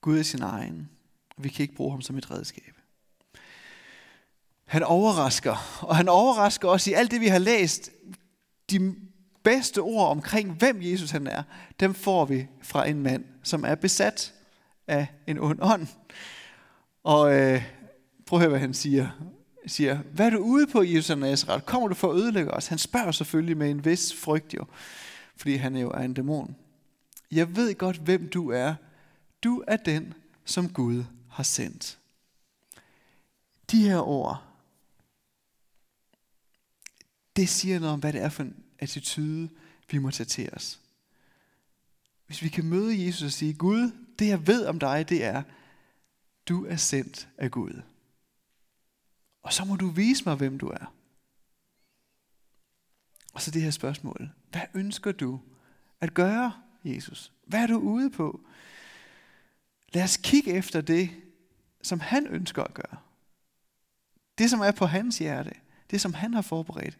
Gud 0.00 0.18
er 0.18 0.22
sin 0.22 0.42
egen. 0.42 0.90
Vi 1.36 1.48
kan 1.48 1.62
ikke 1.62 1.74
bruge 1.74 1.90
ham 1.90 2.00
som 2.00 2.18
et 2.18 2.30
redskab. 2.30 2.74
Han 4.64 4.82
overrasker, 4.82 5.82
og 5.82 5.96
han 5.96 6.08
overrasker 6.08 6.68
os 6.68 6.86
i 6.86 6.92
alt 6.92 7.10
det, 7.10 7.20
vi 7.20 7.26
har 7.26 7.38
læst. 7.38 7.90
De 8.70 8.94
bedste 9.46 9.78
ord 9.78 10.10
omkring, 10.10 10.52
hvem 10.52 10.78
Jesus 10.82 11.10
han 11.10 11.26
er, 11.26 11.42
dem 11.80 11.94
får 11.94 12.24
vi 12.24 12.48
fra 12.62 12.88
en 12.88 13.02
mand, 13.02 13.24
som 13.42 13.64
er 13.64 13.74
besat 13.74 14.34
af 14.86 15.06
en 15.26 15.38
ond 15.38 15.58
ånd. 15.62 15.86
Og 17.04 17.34
øh, 17.34 17.62
prøv 18.26 18.36
at 18.36 18.40
høre, 18.40 18.50
hvad 18.50 18.60
han 18.60 18.74
siger. 18.74 19.02
Han 19.60 19.68
siger, 19.68 19.96
hvad 19.96 20.26
er 20.26 20.30
du 20.30 20.38
ude 20.38 20.66
på, 20.66 20.82
Jesus 20.82 21.10
af 21.10 21.18
Nazareth? 21.18 21.64
Kommer 21.64 21.88
du 21.88 21.94
for 21.94 22.12
at 22.12 22.16
ødelægge 22.16 22.50
os? 22.50 22.66
Han 22.66 22.78
spørger 22.78 23.10
selvfølgelig 23.10 23.56
med 23.56 23.70
en 23.70 23.84
vis 23.84 24.14
frygt 24.14 24.54
jo, 24.54 24.64
fordi 25.36 25.54
han 25.54 25.76
jo 25.76 25.90
er 25.90 26.00
en 26.00 26.14
dæmon. 26.14 26.56
Jeg 27.30 27.56
ved 27.56 27.74
godt, 27.74 27.96
hvem 27.96 28.28
du 28.28 28.50
er. 28.50 28.74
Du 29.44 29.64
er 29.66 29.76
den, 29.76 30.14
som 30.44 30.68
Gud 30.68 31.04
har 31.30 31.42
sendt. 31.42 31.98
De 33.70 33.88
her 33.88 34.08
ord, 34.08 34.42
det 37.36 37.48
siger 37.48 37.78
noget 37.78 37.92
om, 37.92 38.00
hvad 38.00 38.12
det 38.12 38.22
er 38.22 38.28
for 38.28 38.42
en 38.42 38.65
attitude, 38.78 39.48
vi 39.90 39.98
må 39.98 40.10
tage 40.10 40.26
til 40.26 40.50
os. 40.52 40.80
Hvis 42.26 42.42
vi 42.42 42.48
kan 42.48 42.64
møde 42.64 43.06
Jesus 43.06 43.22
og 43.22 43.32
sige, 43.32 43.54
Gud, 43.54 43.92
det 44.18 44.28
jeg 44.28 44.46
ved 44.46 44.66
om 44.66 44.78
dig, 44.78 45.08
det 45.08 45.24
er, 45.24 45.42
du 46.48 46.66
er 46.66 46.76
sendt 46.76 47.28
af 47.38 47.50
Gud. 47.50 47.82
Og 49.42 49.52
så 49.52 49.64
må 49.64 49.76
du 49.76 49.88
vise 49.88 50.24
mig, 50.26 50.34
hvem 50.34 50.58
du 50.58 50.68
er. 50.68 50.94
Og 53.32 53.42
så 53.42 53.50
det 53.50 53.62
her 53.62 53.70
spørgsmål. 53.70 54.30
Hvad 54.50 54.62
ønsker 54.74 55.12
du 55.12 55.40
at 56.00 56.14
gøre, 56.14 56.52
Jesus? 56.84 57.32
Hvad 57.46 57.62
er 57.62 57.66
du 57.66 57.78
ude 57.78 58.10
på? 58.10 58.40
Lad 59.92 60.04
os 60.04 60.16
kigge 60.16 60.52
efter 60.52 60.80
det, 60.80 61.10
som 61.82 62.00
han 62.00 62.26
ønsker 62.26 62.64
at 62.64 62.74
gøre. 62.74 62.96
Det, 64.38 64.50
som 64.50 64.60
er 64.60 64.70
på 64.72 64.86
hans 64.86 65.18
hjerte. 65.18 65.52
Det, 65.90 66.00
som 66.00 66.14
han 66.14 66.34
har 66.34 66.42
forberedt. 66.42 66.98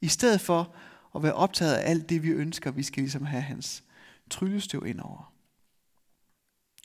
I 0.00 0.08
stedet 0.08 0.40
for 0.40 0.74
og 1.12 1.22
være 1.22 1.34
optaget 1.34 1.74
af 1.74 1.90
alt 1.90 2.08
det, 2.08 2.22
vi 2.22 2.28
ønsker, 2.28 2.70
vi 2.70 2.82
skal 2.82 3.02
ligesom 3.02 3.24
have 3.24 3.42
hans 3.42 3.84
tryllestøv 4.30 4.86
ind 4.86 5.00
over. 5.00 5.32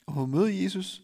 Og 0.06 0.28
møde 0.28 0.62
Jesus. 0.64 1.02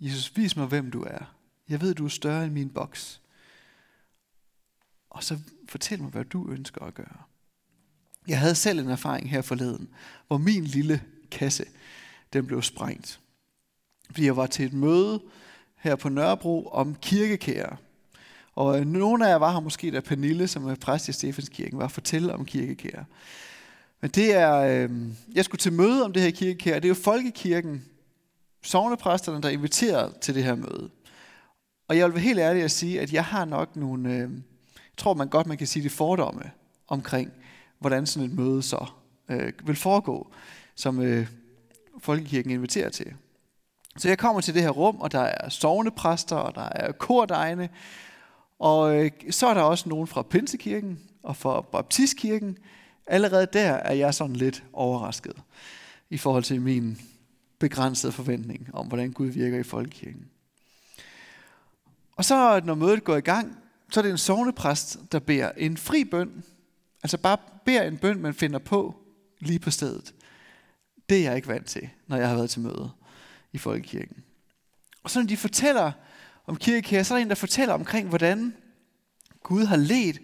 Jesus, 0.00 0.36
vis 0.36 0.56
mig, 0.56 0.66
hvem 0.66 0.90
du 0.90 1.02
er. 1.02 1.34
Jeg 1.68 1.80
ved, 1.80 1.94
du 1.94 2.04
er 2.04 2.08
større 2.08 2.44
end 2.44 2.52
min 2.52 2.70
boks. 2.70 3.20
Og 5.10 5.24
så 5.24 5.38
fortæl 5.68 6.02
mig, 6.02 6.10
hvad 6.10 6.24
du 6.24 6.50
ønsker 6.50 6.80
at 6.80 6.94
gøre. 6.94 7.22
Jeg 8.28 8.38
havde 8.38 8.54
selv 8.54 8.78
en 8.78 8.88
erfaring 8.88 9.30
her 9.30 9.42
forleden, 9.42 9.88
hvor 10.26 10.38
min 10.38 10.64
lille 10.64 11.04
kasse, 11.30 11.64
den 12.32 12.46
blev 12.46 12.62
sprængt. 12.62 13.20
Fordi 14.06 14.24
jeg 14.24 14.36
var 14.36 14.46
til 14.46 14.64
et 14.64 14.72
møde 14.72 15.22
her 15.76 15.96
på 15.96 16.08
Nørrebro 16.08 16.66
om 16.66 16.94
kirkekære. 16.94 17.76
Og 18.60 18.80
øh, 18.80 18.86
nogle 18.86 19.26
af 19.26 19.30
jer 19.30 19.36
var 19.36 19.52
her 19.52 19.60
måske, 19.60 19.90
da 19.90 20.00
Pernille, 20.00 20.48
som 20.48 20.68
er 20.68 20.74
præst 20.74 21.08
i 21.08 21.12
Stefanskirken, 21.12 21.78
var 21.78 21.84
at 21.84 21.92
fortælle 21.92 22.34
om 22.34 22.44
kirkekære. 22.44 23.04
Men 24.00 24.10
det 24.10 24.34
er, 24.34 24.56
øh, 24.56 24.90
jeg 25.34 25.44
skulle 25.44 25.58
til 25.58 25.72
møde 25.72 26.04
om 26.04 26.12
det 26.12 26.22
her 26.22 26.30
kirkekære. 26.30 26.76
Det 26.76 26.84
er 26.84 26.88
jo 26.88 26.94
folkekirken, 26.94 27.84
sovnepræsterne, 28.62 29.42
der 29.42 29.48
inviterer 29.48 30.10
til 30.20 30.34
det 30.34 30.44
her 30.44 30.54
møde. 30.54 30.90
Og 31.88 31.96
jeg 31.96 32.06
vil 32.06 32.14
være 32.14 32.22
helt 32.22 32.38
ærlig 32.38 32.62
at 32.62 32.70
sige, 32.70 33.00
at 33.00 33.12
jeg 33.12 33.24
har 33.24 33.44
nok 33.44 33.76
nogle, 33.76 34.12
øh, 34.12 34.18
jeg 34.18 34.96
tror 34.96 35.14
man 35.14 35.28
godt 35.28 35.46
man 35.46 35.58
kan 35.58 35.66
sige 35.66 35.82
det 35.82 35.92
fordomme 35.92 36.50
omkring, 36.88 37.32
hvordan 37.78 38.06
sådan 38.06 38.28
et 38.28 38.34
møde 38.36 38.62
så 38.62 38.86
øh, 39.28 39.52
vil 39.64 39.76
foregå, 39.76 40.32
som 40.74 41.00
øh, 41.00 41.26
folkekirken 41.98 42.50
inviterer 42.50 42.88
til. 42.88 43.12
Så 43.96 44.08
jeg 44.08 44.18
kommer 44.18 44.40
til 44.40 44.54
det 44.54 44.62
her 44.62 44.70
rum, 44.70 45.00
og 45.00 45.12
der 45.12 45.20
er 45.20 45.48
sovnepræster, 45.48 46.36
og 46.36 46.54
der 46.54 46.68
er 46.68 46.92
kordegne, 46.92 47.68
og 48.60 49.04
øh, 49.04 49.10
så 49.30 49.46
er 49.46 49.54
der 49.54 49.62
også 49.62 49.88
nogen 49.88 50.06
fra 50.06 50.22
Pinsekirken 50.22 51.00
og 51.22 51.36
fra 51.36 51.60
Baptistkirken. 51.60 52.58
Allerede 53.06 53.46
der 53.52 53.72
er 53.72 53.94
jeg 53.94 54.14
sådan 54.14 54.36
lidt 54.36 54.64
overrasket 54.72 55.36
i 56.10 56.18
forhold 56.18 56.44
til 56.44 56.60
min 56.60 57.00
begrænsede 57.58 58.12
forventning 58.12 58.70
om, 58.72 58.86
hvordan 58.86 59.12
Gud 59.12 59.26
virker 59.26 59.58
i 59.58 59.62
folkekirken. 59.62 60.26
Og 62.16 62.24
så 62.24 62.60
når 62.64 62.74
mødet 62.74 63.04
går 63.04 63.16
i 63.16 63.20
gang, 63.20 63.58
så 63.90 64.00
er 64.00 64.02
det 64.02 64.10
en 64.10 64.18
sovnepræst, 64.18 64.98
der 65.12 65.18
beder 65.18 65.52
en 65.56 65.76
fri 65.76 66.04
bøn. 66.04 66.44
Altså 67.02 67.18
bare 67.18 67.38
beder 67.64 67.82
en 67.82 67.98
bøn, 67.98 68.20
man 68.20 68.34
finder 68.34 68.58
på 68.58 68.96
lige 69.38 69.58
på 69.58 69.70
stedet. 69.70 70.14
Det 71.08 71.18
er 71.18 71.22
jeg 71.22 71.36
ikke 71.36 71.48
vant 71.48 71.66
til, 71.66 71.88
når 72.06 72.16
jeg 72.16 72.28
har 72.28 72.34
været 72.34 72.50
til 72.50 72.60
møde 72.60 72.90
i 73.52 73.58
folkekirken. 73.58 74.24
Og 75.02 75.10
så 75.10 75.20
når 75.20 75.26
de 75.26 75.36
fortæller 75.36 75.92
om 76.50 76.56
kirkekære, 76.56 77.04
så 77.04 77.14
er 77.14 77.18
der 77.18 77.22
en, 77.22 77.28
der 77.28 77.34
fortæller 77.34 77.74
omkring, 77.74 78.08
hvordan 78.08 78.54
Gud 79.42 79.64
har 79.64 79.76
ledt 79.76 80.18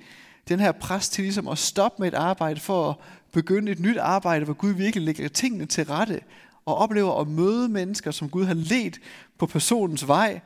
den 0.48 0.60
her 0.60 0.72
præst 0.72 1.12
til 1.12 1.24
ligesom 1.24 1.48
at 1.48 1.58
stoppe 1.58 2.02
med 2.02 2.08
et 2.08 2.14
arbejde 2.14 2.60
for 2.60 2.90
at 2.90 2.96
begynde 3.32 3.72
et 3.72 3.80
nyt 3.80 3.96
arbejde, 3.96 4.44
hvor 4.44 4.54
Gud 4.54 4.72
virkelig 4.72 5.04
lægger 5.04 5.28
tingene 5.28 5.66
til 5.66 5.84
rette 5.84 6.20
og 6.64 6.74
oplever 6.76 7.20
at 7.20 7.28
møde 7.28 7.68
mennesker, 7.68 8.10
som 8.10 8.30
Gud 8.30 8.44
har 8.44 8.54
ledt 8.54 9.00
på 9.38 9.46
personens 9.46 10.08
vej. 10.08 10.40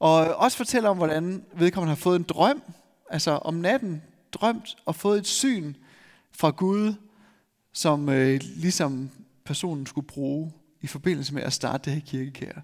Og 0.00 0.34
også 0.34 0.56
fortæller 0.56 0.90
om, 0.90 0.96
hvordan 0.96 1.44
vedkommende 1.54 1.90
har 1.90 2.00
fået 2.00 2.16
en 2.16 2.22
drøm, 2.28 2.62
altså 3.10 3.30
om 3.30 3.54
natten 3.54 4.02
drømt 4.32 4.76
og 4.86 4.94
fået 4.94 5.18
et 5.18 5.26
syn 5.26 5.74
fra 6.32 6.50
Gud, 6.50 6.94
som 7.72 8.08
øh, 8.08 8.40
ligesom 8.56 9.10
personen 9.44 9.86
skulle 9.86 10.06
bruge 10.06 10.52
i 10.80 10.86
forbindelse 10.86 11.34
med 11.34 11.42
at 11.42 11.52
starte 11.52 11.84
det 11.84 11.92
her 11.92 12.00
kirkekær. 12.06 12.60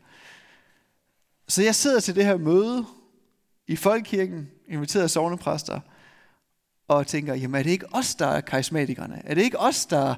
Så 1.49 1.63
jeg 1.63 1.75
sidder 1.75 2.01
til 2.01 2.15
det 2.15 2.25
her 2.25 2.37
møde 2.37 2.87
i 3.67 3.77
Folkekirken, 3.77 4.51
inviteret 4.69 5.03
af 5.03 5.11
sovnepræster, 5.11 5.81
og 6.89 7.07
tænker, 7.07 7.35
jamen 7.35 7.59
er 7.59 7.63
det 7.63 7.71
ikke 7.71 7.95
os, 7.95 8.15
der 8.15 8.27
er 8.27 8.41
karismatikerne? 8.41 9.23
Er 9.25 9.35
det 9.35 9.43
ikke 9.43 9.61
os, 9.61 9.87
der 9.87 10.15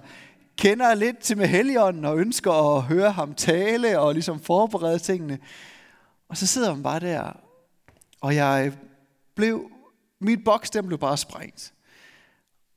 kender 0.56 0.94
lidt 0.94 1.18
til 1.18 1.36
med 1.36 1.46
Helligånden 1.46 2.04
og 2.04 2.18
ønsker 2.18 2.76
at 2.76 2.82
høre 2.82 3.12
ham 3.12 3.34
tale 3.34 4.00
og 4.00 4.12
ligesom 4.12 4.40
forberede 4.40 4.98
tingene? 4.98 5.38
Og 6.28 6.36
så 6.36 6.46
sidder 6.46 6.74
man 6.74 6.82
bare 6.82 7.00
der, 7.00 7.32
og 8.20 8.34
jeg 8.34 8.72
blev, 9.34 9.70
mit 10.20 10.44
boks 10.44 10.70
den 10.70 10.86
blev 10.86 10.98
bare 10.98 11.16
sprængt. 11.16 11.72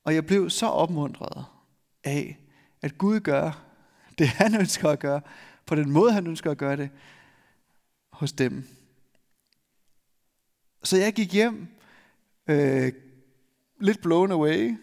Og 0.03 0.15
jeg 0.15 0.25
blev 0.25 0.49
så 0.49 0.65
opmuntret 0.65 1.45
af, 2.03 2.37
at 2.81 2.97
Gud 2.97 3.19
gør 3.19 3.63
det, 4.17 4.27
han 4.27 4.55
ønsker 4.55 4.89
at 4.89 4.99
gøre, 4.99 5.21
på 5.65 5.75
den 5.75 5.91
måde, 5.91 6.11
han 6.11 6.27
ønsker 6.27 6.51
at 6.51 6.57
gøre 6.57 6.77
det, 6.77 6.89
hos 8.19 8.31
dem. 8.31 8.67
Så 10.83 10.97
jeg 10.97 11.13
gik 11.13 11.33
hjem, 11.33 11.67
øh, 12.47 12.93
lidt 13.79 14.01
blown 14.01 14.31
away, 14.31 14.77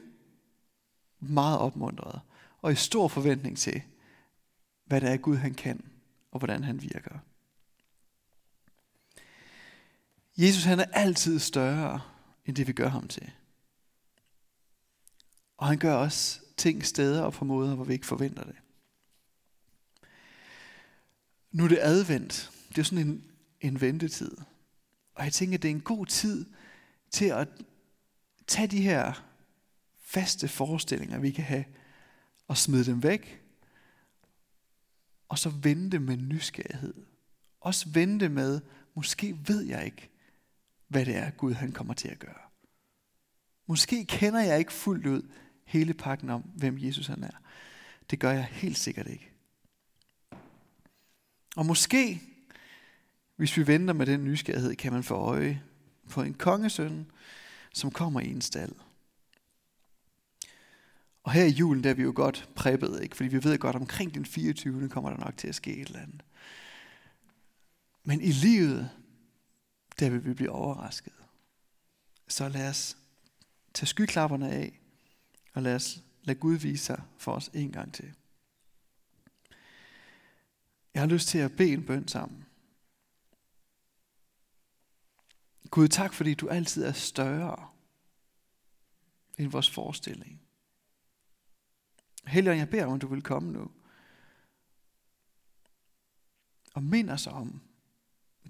meget 1.20 1.58
opmuntret, 1.58 2.20
og 2.62 2.72
i 2.72 2.74
stor 2.74 3.08
forventning 3.08 3.58
til, 3.58 3.82
hvad 4.84 5.00
det 5.00 5.10
er 5.10 5.16
Gud 5.16 5.36
han 5.36 5.54
kan, 5.54 5.84
og 6.30 6.38
hvordan 6.38 6.64
han 6.64 6.82
virker. 6.82 7.18
Jesus 10.36 10.64
han 10.64 10.80
er 10.80 10.86
altid 10.92 11.38
større, 11.38 12.00
end 12.46 12.56
det 12.56 12.66
vi 12.66 12.72
gør 12.72 12.88
ham 12.88 13.08
til. 13.08 13.30
Og 15.56 15.66
han 15.66 15.78
gør 15.78 15.94
også 15.94 16.40
ting 16.56 16.86
steder 16.86 17.22
og 17.22 17.32
på 17.32 17.44
måder, 17.44 17.74
hvor 17.74 17.84
vi 17.84 17.92
ikke 17.92 18.06
forventer 18.06 18.44
det. 18.44 18.56
Nu 21.52 21.64
er 21.64 21.68
det 21.68 21.78
advent. 21.80 22.55
Det 22.76 22.82
er 22.82 22.84
sådan 22.84 23.08
en, 23.08 23.24
en 23.60 23.80
ventetid. 23.80 24.36
Og 25.14 25.24
jeg 25.24 25.32
tænker, 25.32 25.58
det 25.58 25.68
er 25.68 25.74
en 25.74 25.80
god 25.80 26.06
tid 26.06 26.46
til 27.10 27.24
at 27.24 27.48
tage 28.46 28.68
de 28.68 28.82
her 28.82 29.24
faste 30.00 30.48
forestillinger, 30.48 31.18
vi 31.18 31.30
kan 31.30 31.44
have, 31.44 31.64
og 32.48 32.56
smide 32.56 32.84
dem 32.84 33.02
væk. 33.02 33.42
Og 35.28 35.38
så 35.38 35.50
vente 35.50 35.98
med 35.98 36.16
nysgerrighed. 36.16 36.94
Også 37.60 37.88
vente 37.88 38.28
med, 38.28 38.60
måske 38.94 39.38
ved 39.46 39.62
jeg 39.62 39.84
ikke, 39.84 40.10
hvad 40.88 41.06
det 41.06 41.16
er, 41.16 41.30
Gud 41.30 41.52
han 41.52 41.72
kommer 41.72 41.94
til 41.94 42.08
at 42.08 42.18
gøre. 42.18 42.40
Måske 43.66 44.04
kender 44.04 44.40
jeg 44.40 44.58
ikke 44.58 44.72
fuldt 44.72 45.06
ud 45.06 45.22
hele 45.64 45.94
pakken 45.94 46.30
om, 46.30 46.42
hvem 46.42 46.78
Jesus 46.78 47.06
han 47.06 47.24
er. 47.24 47.42
Det 48.10 48.20
gør 48.20 48.30
jeg 48.30 48.44
helt 48.44 48.78
sikkert 48.78 49.06
ikke. 49.06 49.32
Og 51.56 51.66
måske, 51.66 52.22
hvis 53.36 53.56
vi 53.56 53.66
venter 53.66 53.94
med 53.94 54.06
den 54.06 54.24
nysgerrighed, 54.24 54.74
kan 54.74 54.92
man 54.92 55.02
få 55.02 55.14
øje 55.14 55.62
på 56.10 56.22
en 56.22 56.34
kongesøn, 56.34 57.06
som 57.72 57.90
kommer 57.90 58.20
i 58.20 58.30
en 58.30 58.40
stald. 58.40 58.72
Og 61.22 61.32
her 61.32 61.44
i 61.44 61.50
julen, 61.50 61.84
der 61.84 61.90
er 61.90 61.94
vi 61.94 62.02
jo 62.02 62.12
godt 62.16 62.48
præppet, 62.54 63.02
ikke? 63.02 63.16
fordi 63.16 63.28
vi 63.28 63.44
ved 63.44 63.58
godt, 63.58 63.76
omkring 63.76 64.14
den 64.14 64.26
24. 64.26 64.88
kommer 64.88 65.10
der 65.10 65.16
nok 65.16 65.36
til 65.36 65.48
at 65.48 65.54
ske 65.54 65.76
et 65.76 65.86
eller 65.86 66.00
andet. 66.00 66.22
Men 68.04 68.20
i 68.20 68.32
livet, 68.32 68.90
der 70.00 70.10
vil 70.10 70.24
vi 70.24 70.34
blive 70.34 70.50
overrasket. 70.50 71.12
Så 72.28 72.48
lad 72.48 72.68
os 72.68 72.96
tage 73.74 73.86
skyklapperne 73.86 74.50
af, 74.50 74.80
og 75.54 75.62
lad 75.62 75.74
os 75.74 76.02
lade 76.22 76.38
Gud 76.38 76.54
vise 76.54 76.84
sig 76.84 77.02
for 77.18 77.32
os 77.32 77.50
en 77.54 77.72
gang 77.72 77.94
til. 77.94 78.12
Jeg 80.94 81.02
har 81.02 81.06
lyst 81.08 81.28
til 81.28 81.38
at 81.38 81.56
bede 81.56 81.72
en 81.72 81.86
bøn 81.86 82.08
sammen. 82.08 82.45
Gud, 85.70 85.88
tak 85.88 86.14
fordi 86.14 86.34
du 86.34 86.48
altid 86.48 86.84
er 86.84 86.92
større 86.92 87.68
end 89.38 89.50
vores 89.50 89.70
forestilling. 89.70 90.42
Helligånd, 92.26 92.58
jeg 92.58 92.70
beder 92.70 92.86
om, 92.86 92.94
at 92.94 93.02
du 93.02 93.06
vil 93.06 93.22
komme 93.22 93.52
nu. 93.52 93.70
Og 96.74 96.82
mind 96.82 97.10
os 97.10 97.26
om 97.26 97.62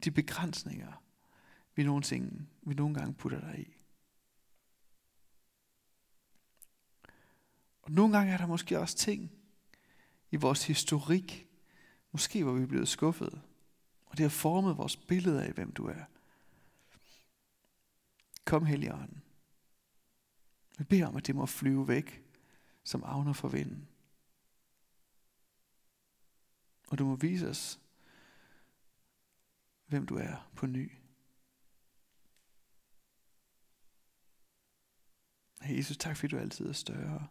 de 0.04 0.10
begrænsninger, 0.10 1.02
vi 1.74 1.84
nogensinde, 1.84 2.46
vi 2.62 2.74
nogle 2.74 2.94
gange 2.94 3.14
putter 3.14 3.40
dig 3.40 3.58
i. 3.58 3.76
Og 7.82 7.92
nogle 7.92 8.16
gange 8.16 8.32
er 8.32 8.36
der 8.36 8.46
måske 8.46 8.78
også 8.78 8.96
ting 8.96 9.32
i 10.30 10.36
vores 10.36 10.66
historik, 10.66 11.48
måske 12.12 12.42
hvor 12.42 12.52
vi 12.52 12.62
er 12.62 12.66
blevet 12.66 12.88
skuffet, 12.88 13.42
og 14.06 14.16
det 14.16 14.24
har 14.24 14.30
formet 14.30 14.76
vores 14.76 14.96
billede 14.96 15.44
af, 15.44 15.52
hvem 15.52 15.72
du 15.72 15.86
er. 15.86 16.04
Kom, 18.46 18.66
Helligånden. 18.66 19.22
Vi 20.78 20.84
beder 20.84 21.06
om, 21.06 21.16
at 21.16 21.26
det 21.26 21.34
må 21.34 21.46
flyve 21.46 21.88
væk, 21.88 22.24
som 22.84 23.04
avner 23.04 23.32
for 23.32 23.48
vinden. 23.48 23.88
Og 26.88 26.98
du 26.98 27.04
må 27.04 27.16
vise 27.16 27.48
os, 27.48 27.80
hvem 29.86 30.06
du 30.06 30.16
er 30.16 30.50
på 30.54 30.66
ny. 30.66 30.92
Jesus, 35.68 35.96
tak 35.96 36.16
fordi 36.16 36.30
du 36.30 36.38
altid 36.38 36.68
er 36.68 36.72
større. 36.72 37.28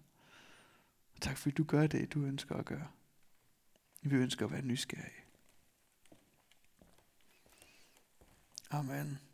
Og 1.16 1.22
tak 1.22 1.38
fordi 1.38 1.56
du 1.56 1.64
gør 1.64 1.88
det, 1.88 2.14
du 2.14 2.24
ønsker 2.24 2.56
at 2.56 2.66
gøre. 2.66 2.88
Vi 4.02 4.16
ønsker 4.16 4.46
at 4.46 4.52
være 4.52 4.62
nysgerrige. 4.62 5.24
Amen. 8.70 9.25